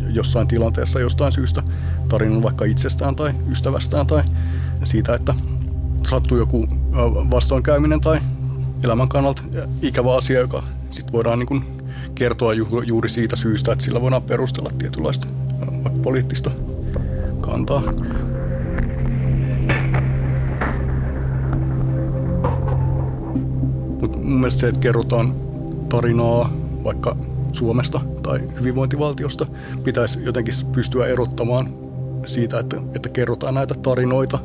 jossain 0.08 0.48
tilanteessa 0.48 1.00
jostain 1.00 1.32
syystä 1.32 1.62
tarinan 2.08 2.42
vaikka 2.42 2.64
itsestään 2.64 3.16
tai 3.16 3.34
ystävästään 3.50 4.06
tai 4.06 4.22
siitä, 4.84 5.14
että 5.14 5.34
sattuu 6.08 6.38
joku 6.38 6.68
vastoinkäyminen 7.30 8.00
tai 8.00 8.20
elämän 8.84 9.08
kannalta 9.08 9.42
ikävä 9.82 10.16
asia, 10.16 10.40
joka 10.40 10.62
sitten 10.90 11.12
voidaan 11.12 11.38
niin 11.38 11.82
kertoa 12.14 12.52
juuri 12.86 13.08
siitä 13.08 13.36
syystä, 13.36 13.72
että 13.72 13.84
sillä 13.84 14.00
voidaan 14.00 14.22
perustella 14.22 14.70
tietynlaista 14.78 15.26
poliittista 16.02 16.50
kantaa. 17.42 17.82
Mutta 24.00 24.18
mun 24.18 24.40
mielestä 24.40 24.60
se, 24.60 24.68
että 24.68 24.80
kerrotaan 24.80 25.34
tarinaa 25.88 26.52
vaikka 26.84 27.16
Suomesta 27.52 28.00
tai 28.22 28.40
hyvinvointivaltiosta, 28.60 29.46
pitäisi 29.84 30.24
jotenkin 30.24 30.54
pystyä 30.72 31.06
erottamaan 31.06 31.68
siitä, 32.26 32.58
että, 32.58 32.76
että 32.94 33.08
kerrotaan 33.08 33.54
näitä 33.54 33.74
tarinoita. 33.74 34.38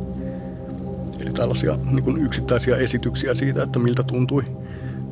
Eli 1.20 1.34
tällaisia 1.34 1.78
niin 1.92 2.18
yksittäisiä 2.18 2.76
esityksiä 2.76 3.36
siitä, 3.36 3.64
että 3.64 3.80
miltä 3.80 4.04
tuntui 4.04 4.44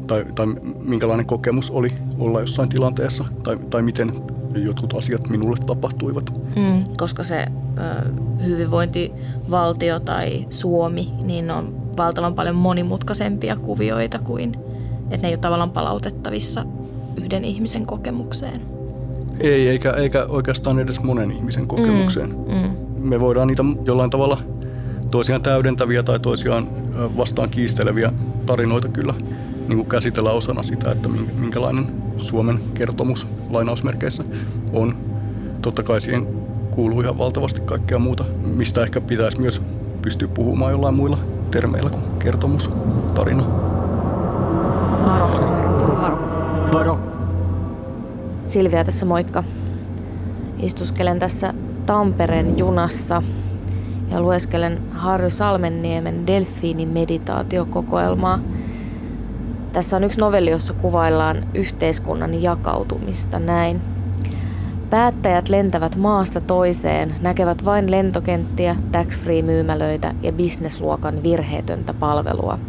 tai, 0.07 0.25
tai 0.35 0.45
minkälainen 0.79 1.25
kokemus 1.25 1.71
oli 1.71 1.93
olla 2.19 2.41
jossain 2.41 2.69
tilanteessa 2.69 3.25
tai, 3.43 3.57
tai 3.69 3.81
miten 3.81 4.11
jotkut 4.55 4.93
asiat 4.97 5.29
minulle 5.29 5.57
tapahtuivat. 5.65 6.33
Mm, 6.55 6.83
koska 6.97 7.23
se 7.23 7.45
ö, 7.77 8.09
hyvinvointivaltio 8.43 9.99
tai 9.99 10.45
Suomi, 10.49 11.11
niin 11.23 11.51
on 11.51 11.75
valtavan 11.97 12.33
paljon 12.33 12.55
monimutkaisempia 12.55 13.55
kuvioita 13.55 14.19
kuin, 14.19 14.51
että 15.09 15.21
ne 15.21 15.27
ei 15.27 15.33
ole 15.33 15.37
tavallaan 15.37 15.71
palautettavissa 15.71 16.65
yhden 17.17 17.45
ihmisen 17.45 17.85
kokemukseen. 17.85 18.61
Ei, 19.39 19.67
eikä, 19.67 19.91
eikä 19.91 20.25
oikeastaan 20.29 20.79
edes 20.79 21.03
monen 21.03 21.31
ihmisen 21.31 21.67
kokemukseen. 21.67 22.29
Mm, 22.29 22.53
mm. 22.53 23.09
Me 23.09 23.19
voidaan 23.19 23.47
niitä 23.47 23.63
jollain 23.85 24.09
tavalla 24.09 24.37
toisiaan 25.11 25.41
täydentäviä 25.41 26.03
tai 26.03 26.19
toisiaan 26.19 26.67
vastaan 27.17 27.49
kiisteleviä 27.49 28.13
tarinoita 28.45 28.87
kyllä 28.87 29.13
niin 29.67 29.77
kuin 29.77 29.89
käsitellä 29.89 30.31
osana 30.31 30.63
sitä, 30.63 30.91
että 30.91 31.09
minkälainen 31.09 31.87
Suomen 32.17 32.59
kertomus 32.73 33.27
lainausmerkeissä 33.49 34.23
on. 34.73 34.97
Totta 35.61 35.83
kai 35.83 36.01
siihen 36.01 36.27
kuuluu 36.71 37.01
ihan 37.01 37.17
valtavasti 37.17 37.61
kaikkea 37.61 37.99
muuta, 37.99 38.25
mistä 38.55 38.83
ehkä 38.83 39.01
pitäisi 39.01 39.41
myös 39.41 39.61
pystyä 40.01 40.27
puhumaan 40.27 40.71
jollain 40.71 40.95
muilla 40.95 41.17
termeillä 41.51 41.89
kuin 41.89 42.03
kertomus, 42.19 42.69
tarina. 43.13 43.43
Varo. 45.05 45.27
Varo. 46.01 46.19
Varo. 46.73 46.99
Silvia 48.45 48.83
tässä 48.83 49.05
moikka. 49.05 49.43
Istuskelen 50.59 51.19
tässä 51.19 51.53
Tampereen 51.85 52.57
junassa 52.57 53.23
ja 54.11 54.21
lueskelen 54.21 54.79
Harry 54.91 55.29
Salmenniemen 55.29 56.27
delfiinin 56.27 56.87
meditaatiokokoelmaa. 56.87 58.39
Tässä 59.75 59.95
on 59.95 60.03
yksi 60.03 60.19
novelli, 60.19 60.51
jossa 60.51 60.73
kuvaillaan 60.73 61.47
yhteiskunnan 61.53 62.41
jakautumista 62.41 63.39
näin– 63.39 63.81
Päättäjät 64.89 65.49
lentävät 65.49 65.95
maasta 65.95 66.41
toiseen, 66.41 67.15
näkevät 67.21 67.65
vain 67.65 67.91
lentokenttiä, 67.91 68.75
tax-free-myymälöitä 68.91 70.13
ja 70.21 70.31
bisnesluokan 70.31 71.23
virheetöntä 71.23 71.93
palvelua. 71.93 72.59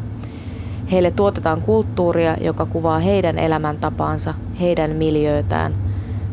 Heille 0.92 1.10
tuotetaan 1.10 1.62
kulttuuria, 1.62 2.36
joka 2.40 2.66
kuvaa 2.66 2.98
heidän 2.98 3.38
elämäntapaansa, 3.38 4.34
heidän 4.60 4.90
miljöötään. 4.90 5.74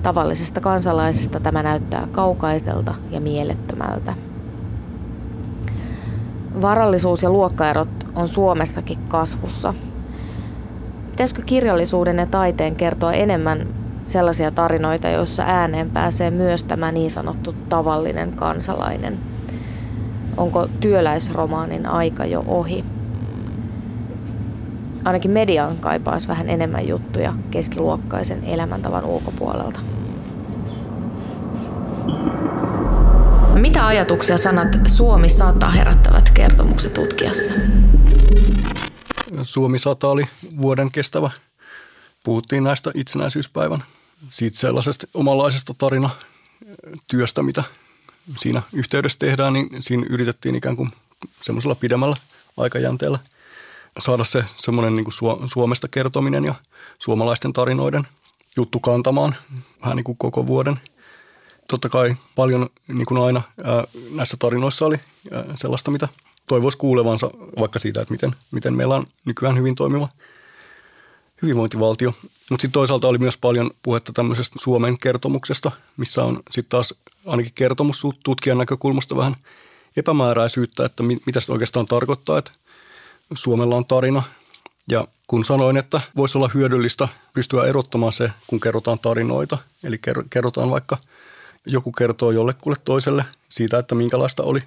Tavallisesta 0.03 0.62
kansalaisesta 0.62 1.39
tämä 1.39 1.63
näyttää 1.63 2.07
kaukaiselta 2.12 2.95
ja 3.12 3.21
mielettömältä. 3.21 4.13
Varallisuus 6.62 7.23
ja 7.23 7.29
luokkaerot 7.29 7.89
on 8.15 8.27
Suomessakin 8.27 8.99
kasvussa. 9.07 9.73
Pitäisikö 11.13 11.41
kirjallisuuden 11.45 12.17
ja 12.17 12.26
taiteen 12.26 12.76
kertoa 12.76 13.13
enemmän 13.13 13.67
sellaisia 14.06 14.52
tarinoita, 14.52 15.10
joissa 15.10 15.43
ääneen 15.43 15.89
pääsee 15.89 16.32
myös 16.32 16.63
tämä 16.63 16.91
niin 16.91 17.12
sanottu 17.12 17.56
tavallinen 17.69 18.32
kansalainen. 18.32 19.17
Onko 20.38 20.67
työläisromaanin 20.80 21.86
aika 21.86 22.26
jo 22.26 22.43
ohi? 22.47 22.86
Ainakin 25.06 25.32
median 25.32 25.78
kaipaisi 25.78 26.28
vähän 26.28 26.49
enemmän 26.49 26.88
juttuja 26.88 27.34
keskiluokkaisen 27.52 28.43
elämäntavan 28.43 29.06
ulkopuolelta. 29.06 29.80
Mitä 33.54 33.88
ajatuksia 33.88 34.38
sanat 34.38 34.80
Suomi 34.88 35.30
sata 35.30 35.69
herättävät 35.69 36.30
kertomukset 36.30 36.93
tutkijassa? 36.93 37.54
Suomi 39.43 39.79
sata 39.79 40.08
oli 40.08 40.27
vuoden 40.62 40.91
kestävä 40.91 41.32
puhuttiin 42.23 42.63
näistä 42.63 42.91
itsenäisyyspäivän 42.95 43.84
siitä 44.29 44.58
sellaisesta 44.58 45.08
omanlaisesta 45.13 45.73
tarinatyöstä, 45.77 47.43
mitä 47.43 47.63
siinä 48.38 48.62
yhteydessä 48.73 49.19
tehdään, 49.19 49.53
niin 49.53 49.69
siinä 49.79 50.06
yritettiin 50.10 50.56
ikään 50.56 50.75
kuin 50.75 50.91
semmoisella 51.41 51.75
pidemmällä 51.75 52.15
aikajänteellä 52.58 53.19
saada 53.99 54.23
se 54.23 54.45
semmoinen 54.56 54.95
niin 54.95 55.49
Suomesta 55.53 55.88
kertominen 55.88 56.43
ja 56.45 56.56
suomalaisten 56.99 57.53
tarinoiden 57.53 58.08
juttu 58.58 58.79
kantamaan 58.79 59.36
vähän 59.82 59.95
niin 59.95 60.03
kuin 60.03 60.17
koko 60.17 60.47
vuoden. 60.47 60.79
Totta 61.67 61.89
kai 61.89 62.15
paljon 62.36 62.69
niin 62.88 63.06
kuin 63.06 63.23
aina 63.23 63.41
ää, 63.63 63.84
näissä 64.12 64.38
tarinoissa 64.39 64.86
oli 64.86 64.99
ää, 65.32 65.43
sellaista, 65.56 65.91
mitä 65.91 66.08
toivoisi 66.47 66.77
kuulevansa 66.77 67.29
vaikka 67.60 67.79
siitä, 67.79 68.01
että 68.01 68.12
miten, 68.12 68.36
miten 68.51 68.73
meillä 68.73 68.95
on 68.95 69.03
nykyään 69.25 69.58
hyvin 69.58 69.75
toimiva– 69.75 70.10
hyvinvointivaltio. 71.43 72.13
Mutta 72.21 72.62
sitten 72.62 72.71
toisaalta 72.71 73.08
oli 73.08 73.17
myös 73.17 73.38
paljon 73.38 73.71
puhetta 73.84 74.12
tämmöisestä 74.13 74.60
Suomen 74.60 74.97
kertomuksesta, 74.97 75.71
missä 75.97 76.23
on 76.23 76.39
sitten 76.51 76.69
taas 76.69 76.93
ainakin 77.25 77.51
kertomus 77.56 78.03
tutkijan 78.23 78.58
näkökulmasta 78.58 79.17
vähän 79.17 79.36
epämääräisyyttä, 79.97 80.86
että 80.86 81.03
mit, 81.03 81.21
mitä 81.25 81.39
se 81.39 81.51
oikeastaan 81.51 81.86
tarkoittaa, 81.86 82.38
että 82.38 82.51
Suomella 83.34 83.75
on 83.75 83.86
tarina. 83.86 84.23
Ja 84.89 85.08
kun 85.27 85.45
sanoin, 85.45 85.77
että 85.77 86.01
voisi 86.15 86.38
olla 86.38 86.49
hyödyllistä 86.53 87.08
pystyä 87.34 87.65
erottamaan 87.65 88.13
se, 88.13 88.32
kun 88.47 88.60
kerrotaan 88.60 88.99
tarinoita, 88.99 89.58
eli 89.84 89.99
kerrotaan 90.29 90.69
vaikka 90.69 90.97
joku 91.65 91.91
kertoo 91.91 92.32
jollekulle 92.32 92.77
toiselle 92.86 93.25
siitä, 93.49 93.79
että 93.79 93.95
minkälaista 93.95 94.43
oli 94.43 94.63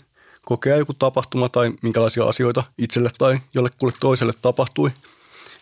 kokea 0.46 0.76
joku 0.76 0.94
tapahtuma 0.94 1.48
tai 1.48 1.72
minkälaisia 1.82 2.24
asioita 2.24 2.64
itselle 2.78 3.10
tai 3.18 3.38
jollekulle 3.54 3.92
toiselle 4.00 4.32
tapahtui– 4.42 4.90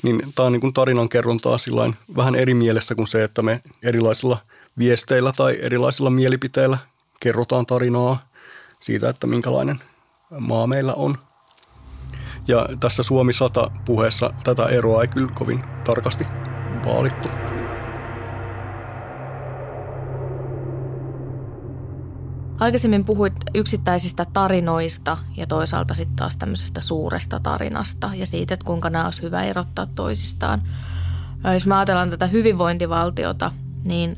niin 0.04 0.22
tämä 0.34 0.46
on 0.46 0.52
niin 0.52 0.60
kuin 0.60 0.72
tarinan 0.72 1.08
kerrontaa 1.08 1.58
sillain 1.58 1.96
vähän 2.16 2.34
eri 2.34 2.54
mielessä 2.54 2.94
kuin 2.94 3.06
se, 3.06 3.24
että 3.24 3.42
me 3.42 3.60
erilaisilla 3.82 4.38
viesteillä 4.78 5.32
tai 5.32 5.58
erilaisilla 5.60 6.10
mielipiteillä 6.10 6.78
kerrotaan 7.20 7.66
tarinaa 7.66 8.28
siitä, 8.80 9.08
että 9.08 9.26
minkälainen 9.26 9.80
maa 10.38 10.66
meillä 10.66 10.94
on. 10.94 11.18
Ja 12.48 12.68
tässä 12.80 13.02
Suomi 13.02 13.32
100 13.32 13.70
puheessa 13.84 14.30
tätä 14.44 14.66
eroa 14.66 15.02
ei 15.02 15.08
kyllä 15.08 15.30
kovin 15.34 15.64
tarkasti 15.84 16.26
vaalittu. 16.84 17.43
Aikaisemmin 22.58 23.04
puhuit 23.04 23.32
yksittäisistä 23.54 24.26
tarinoista 24.32 25.16
ja 25.36 25.46
toisaalta 25.46 25.94
sitten 25.94 26.16
taas 26.16 26.36
tämmöisestä 26.36 26.80
suuresta 26.80 27.40
tarinasta 27.40 28.10
ja 28.14 28.26
siitä, 28.26 28.54
että 28.54 28.66
kuinka 28.66 28.90
nämä 28.90 29.04
olisi 29.04 29.22
hyvä 29.22 29.42
erottaa 29.42 29.86
toisistaan. 29.94 30.62
Jos 31.54 31.66
me 31.66 31.74
ajatellaan 31.74 32.10
tätä 32.10 32.26
hyvinvointivaltiota, 32.26 33.52
niin 33.84 34.16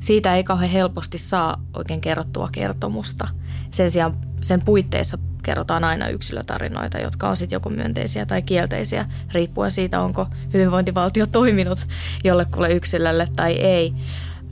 siitä 0.00 0.36
ei 0.36 0.44
kauhean 0.44 0.70
helposti 0.70 1.18
saa 1.18 1.62
oikein 1.74 2.00
kerrottua 2.00 2.48
kertomusta. 2.52 3.28
Sen 3.70 3.90
sijaan 3.90 4.14
sen 4.40 4.64
puitteissa 4.64 5.18
kerrotaan 5.42 5.84
aina 5.84 6.08
yksilötarinoita, 6.08 6.98
jotka 6.98 7.28
on 7.28 7.36
sitten 7.36 7.56
joko 7.56 7.70
myönteisiä 7.70 8.26
tai 8.26 8.42
kielteisiä, 8.42 9.06
riippuen 9.32 9.70
siitä, 9.70 10.00
onko 10.00 10.26
hyvinvointivaltio 10.52 11.26
toiminut 11.32 11.78
jollekulle 12.24 12.72
yksilölle 12.72 13.28
tai 13.36 13.52
ei. 13.52 13.94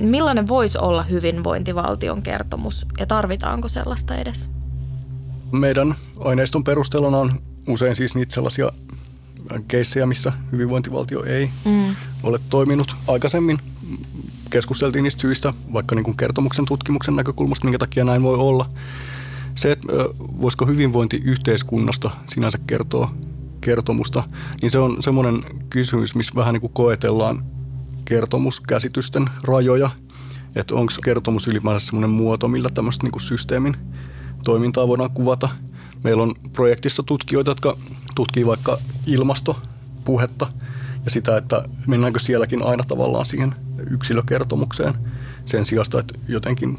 Millainen 0.01 0.49
voisi 0.49 0.79
olla 0.79 1.03
hyvinvointivaltion 1.03 2.23
kertomus 2.23 2.87
ja 2.99 3.07
tarvitaanko 3.07 3.69
sellaista 3.69 4.17
edes? 4.17 4.51
Meidän 5.53 5.95
aineiston 6.19 6.65
perusteella 6.65 7.19
on 7.19 7.41
usein 7.69 7.97
siis 7.97 8.15
niitä 8.15 8.35
sellaisia 8.35 8.73
keissejä, 9.69 10.07
missä 10.07 10.33
hyvinvointivaltio 10.53 11.25
ei 11.25 11.51
mm. 11.65 11.95
ole 12.23 12.41
toiminut 12.49 12.97
aikaisemmin. 13.09 13.59
Keskusteltiin 14.51 15.03
niistä 15.03 15.21
syistä, 15.21 15.53
vaikka 15.73 15.95
niin 15.95 16.05
kuin 16.05 16.17
kertomuksen 16.17 16.65
tutkimuksen 16.65 17.17
näkökulmasta, 17.17 17.65
minkä 17.65 17.79
takia 17.79 18.05
näin 18.05 18.23
voi 18.23 18.39
olla. 18.39 18.71
Se, 19.55 19.73
että 19.73 19.87
voisiko 20.19 20.67
hyvinvointiyhteiskunnasta 20.67 22.11
sinänsä 22.29 22.59
kertoa 22.67 23.15
kertomusta, 23.61 24.25
niin 24.63 24.71
se 24.71 24.79
on 24.79 25.03
semmoinen 25.03 25.45
kysymys, 25.71 26.15
missä 26.15 26.35
vähän 26.37 26.53
niin 26.53 26.61
kuin 26.61 26.73
koetellaan 26.73 27.45
kertomuskäsitysten 28.05 29.31
rajoja, 29.43 29.91
että 30.57 30.75
onko 30.75 30.93
kertomus 31.05 31.49
ylipäänsä 31.49 31.87
sellainen 31.87 32.11
muoto, 32.11 32.49
millä 32.49 32.71
tämmöistä 32.71 33.07
niin 33.07 33.21
systeemin 33.21 33.77
toimintaa 34.45 34.89
voidaan 34.89 35.11
kuvata. 35.11 35.49
Meillä 36.05 36.23
on 36.23 36.35
projektissa 36.53 37.03
tutkijoita, 37.03 37.51
jotka 37.51 37.77
tutkii 38.15 38.47
vaikka 38.47 38.79
ilmastopuhetta 39.07 40.53
ja 41.05 41.11
sitä, 41.11 41.37
että 41.37 41.65
mennäänkö 41.87 42.19
sielläkin 42.19 42.63
aina 42.63 42.85
tavallaan 42.85 43.27
siihen 43.27 43.55
yksilökertomukseen 43.91 44.95
sen 45.47 45.67
sijasta, 45.67 46.01
että 46.01 46.15
jotenkin 46.29 46.79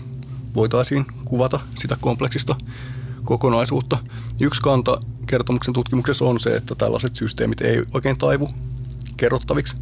voitaisiin 0.55 1.05
kuvata 1.25 1.59
sitä 1.77 1.97
kompleksista 2.01 2.55
kokonaisuutta. 3.23 3.97
Yksi 4.39 4.61
kanta 4.61 4.99
kertomuksen 5.25 5.73
tutkimuksessa 5.73 6.25
on 6.25 6.39
se, 6.39 6.55
että 6.55 6.75
tällaiset 6.75 7.15
systeemit 7.15 7.61
ei 7.61 7.83
oikein 7.93 8.17
taivu 8.17 8.49
kerrottaviksi. 9.17 9.75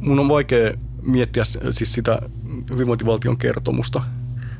Mun 0.00 0.20
on 0.20 0.28
vaikea 0.28 0.72
miettiä 1.02 1.44
siis 1.72 1.92
sitä 1.92 2.18
hyvinvointivaltion 2.70 3.36
kertomusta 3.36 4.02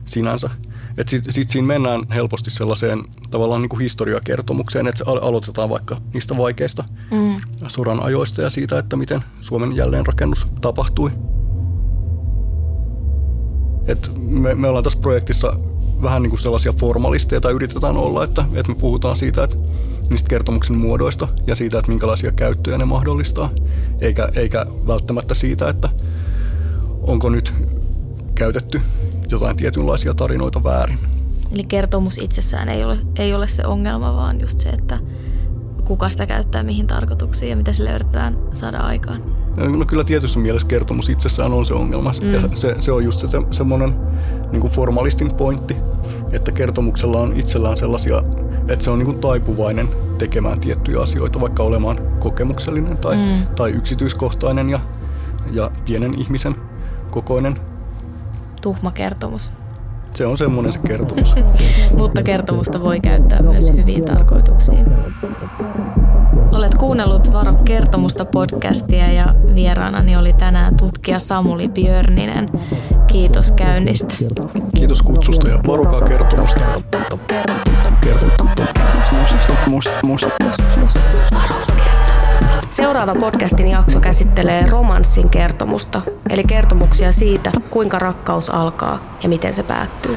sinänsä. 0.06 0.50
Että 0.98 1.10
sitten 1.10 1.32
sit 1.32 1.50
siinä 1.50 1.66
mennään 1.66 2.02
helposti 2.14 2.50
sellaiseen 2.50 3.04
tavallaan 3.30 3.60
niin 3.60 3.68
kuin 3.68 3.80
historiakertomukseen, 3.80 4.86
että 4.86 5.04
aloitetaan 5.06 5.68
vaikka 5.70 5.96
niistä 6.14 6.36
vaikeista 6.36 6.84
mm. 7.10 7.40
sodan 7.68 8.02
ajoista 8.02 8.42
ja 8.42 8.50
siitä, 8.50 8.78
että 8.78 8.96
miten 8.96 9.24
Suomen 9.40 9.76
jälleenrakennus 9.76 10.46
tapahtui. 10.60 11.10
Et 13.86 14.10
me, 14.16 14.54
me 14.54 14.68
ollaan 14.68 14.84
tässä 14.84 14.98
projektissa 14.98 15.58
vähän 16.02 16.22
niin 16.22 16.30
kuin 16.30 16.40
sellaisia 16.40 16.72
formalisteja 16.72 17.40
tai 17.40 17.52
yritetään 17.52 17.96
olla, 17.96 18.24
että, 18.24 18.44
että 18.54 18.72
me 18.72 18.78
puhutaan 18.78 19.16
siitä, 19.16 19.44
että 19.44 19.56
niistä 20.10 20.28
kertomuksen 20.28 20.76
muodoista 20.76 21.28
ja 21.46 21.56
siitä, 21.56 21.78
että 21.78 21.90
minkälaisia 21.90 22.32
käyttöjä 22.32 22.78
ne 22.78 22.84
mahdollistaa, 22.84 23.50
eikä, 24.00 24.28
eikä 24.34 24.66
välttämättä 24.86 25.34
siitä, 25.34 25.68
että 25.68 25.88
onko 27.02 27.30
nyt 27.30 27.52
käytetty 28.34 28.80
jotain 29.30 29.56
tietynlaisia 29.56 30.14
tarinoita 30.14 30.64
väärin. 30.64 30.98
Eli 31.52 31.64
kertomus 31.64 32.18
itsessään 32.18 32.68
ei 32.68 32.84
ole, 32.84 32.98
ei 33.16 33.34
ole 33.34 33.46
se 33.46 33.66
ongelma, 33.66 34.16
vaan 34.16 34.40
just 34.40 34.58
se, 34.58 34.68
että 34.68 34.98
kuka 35.84 36.08
sitä 36.08 36.26
käyttää 36.26 36.62
mihin 36.62 36.86
tarkoituksiin 36.86 37.50
ja 37.50 37.56
mitä 37.56 37.72
sille 37.72 37.94
yritetään 37.94 38.38
saada 38.54 38.78
aikaan. 38.78 39.22
No 39.78 39.84
kyllä 39.84 40.04
tietyssä 40.04 40.38
mielessä 40.38 40.68
kertomus 40.68 41.08
itsessään 41.08 41.52
on 41.52 41.66
se 41.66 41.74
ongelma. 41.74 42.14
Mm. 42.20 42.34
Ja 42.34 42.40
se, 42.54 42.76
se 42.80 42.92
on 42.92 43.04
just 43.04 43.20
se, 43.20 43.26
se 43.26 43.38
semmoinen 43.50 43.96
niin 44.52 44.62
formalistin 44.62 45.34
pointti, 45.34 45.76
että 46.32 46.52
kertomuksella 46.52 47.20
on 47.20 47.36
itsellään 47.36 47.76
sellaisia, 47.76 48.22
että 48.68 48.84
se 48.84 48.90
on 48.90 48.98
niin 48.98 49.18
taipuvainen 49.18 49.88
tekemään 50.18 50.60
tiettyjä 50.60 51.00
asioita, 51.00 51.40
vaikka 51.40 51.62
olemaan 51.62 51.98
kokemuksellinen 52.18 52.96
tai, 52.96 53.16
mm. 53.16 53.46
tai 53.56 53.70
yksityiskohtainen 53.70 54.70
ja, 54.70 54.80
ja 55.50 55.70
pienen 55.84 56.18
ihmisen 56.18 56.54
kokoinen. 57.10 57.56
Tuhma 58.62 58.90
kertomus. 58.90 59.50
Se 60.14 60.26
on 60.26 60.38
semmoinen 60.38 60.72
se 60.72 60.78
kertomus. 60.86 61.34
Mutta 61.98 62.22
kertomusta 62.22 62.82
voi 62.82 63.00
käyttää 63.00 63.42
myös 63.42 63.72
hyviin 63.72 64.04
tarkoituksiin. 64.04 64.86
Olet 66.52 66.74
kuunnellut 66.74 67.32
Varo 67.32 67.54
kertomusta 67.54 68.24
podcastia 68.24 69.12
ja 69.12 69.34
vieraanani 69.54 70.16
oli 70.16 70.32
tänään 70.32 70.76
tutkija 70.76 71.18
Samuli 71.18 71.68
Björninen. 71.68 72.48
Kiitos 73.06 73.52
käynnistä. 73.52 74.14
Kiitos 74.76 75.02
kutsusta 75.02 75.48
ja 75.48 75.58
varokaa 75.66 76.00
kertomusta. 76.00 76.60
Seuraava 82.70 83.14
podcastin 83.14 83.68
jakso 83.68 84.00
käsittelee 84.00 84.66
romanssin 84.66 85.30
kertomusta, 85.30 86.02
eli 86.30 86.44
kertomuksia 86.44 87.12
siitä, 87.12 87.52
kuinka 87.70 87.98
rakkaus 87.98 88.50
alkaa 88.50 88.98
ja 89.22 89.28
miten 89.28 89.54
se 89.54 89.62
päättyy. 89.62 90.16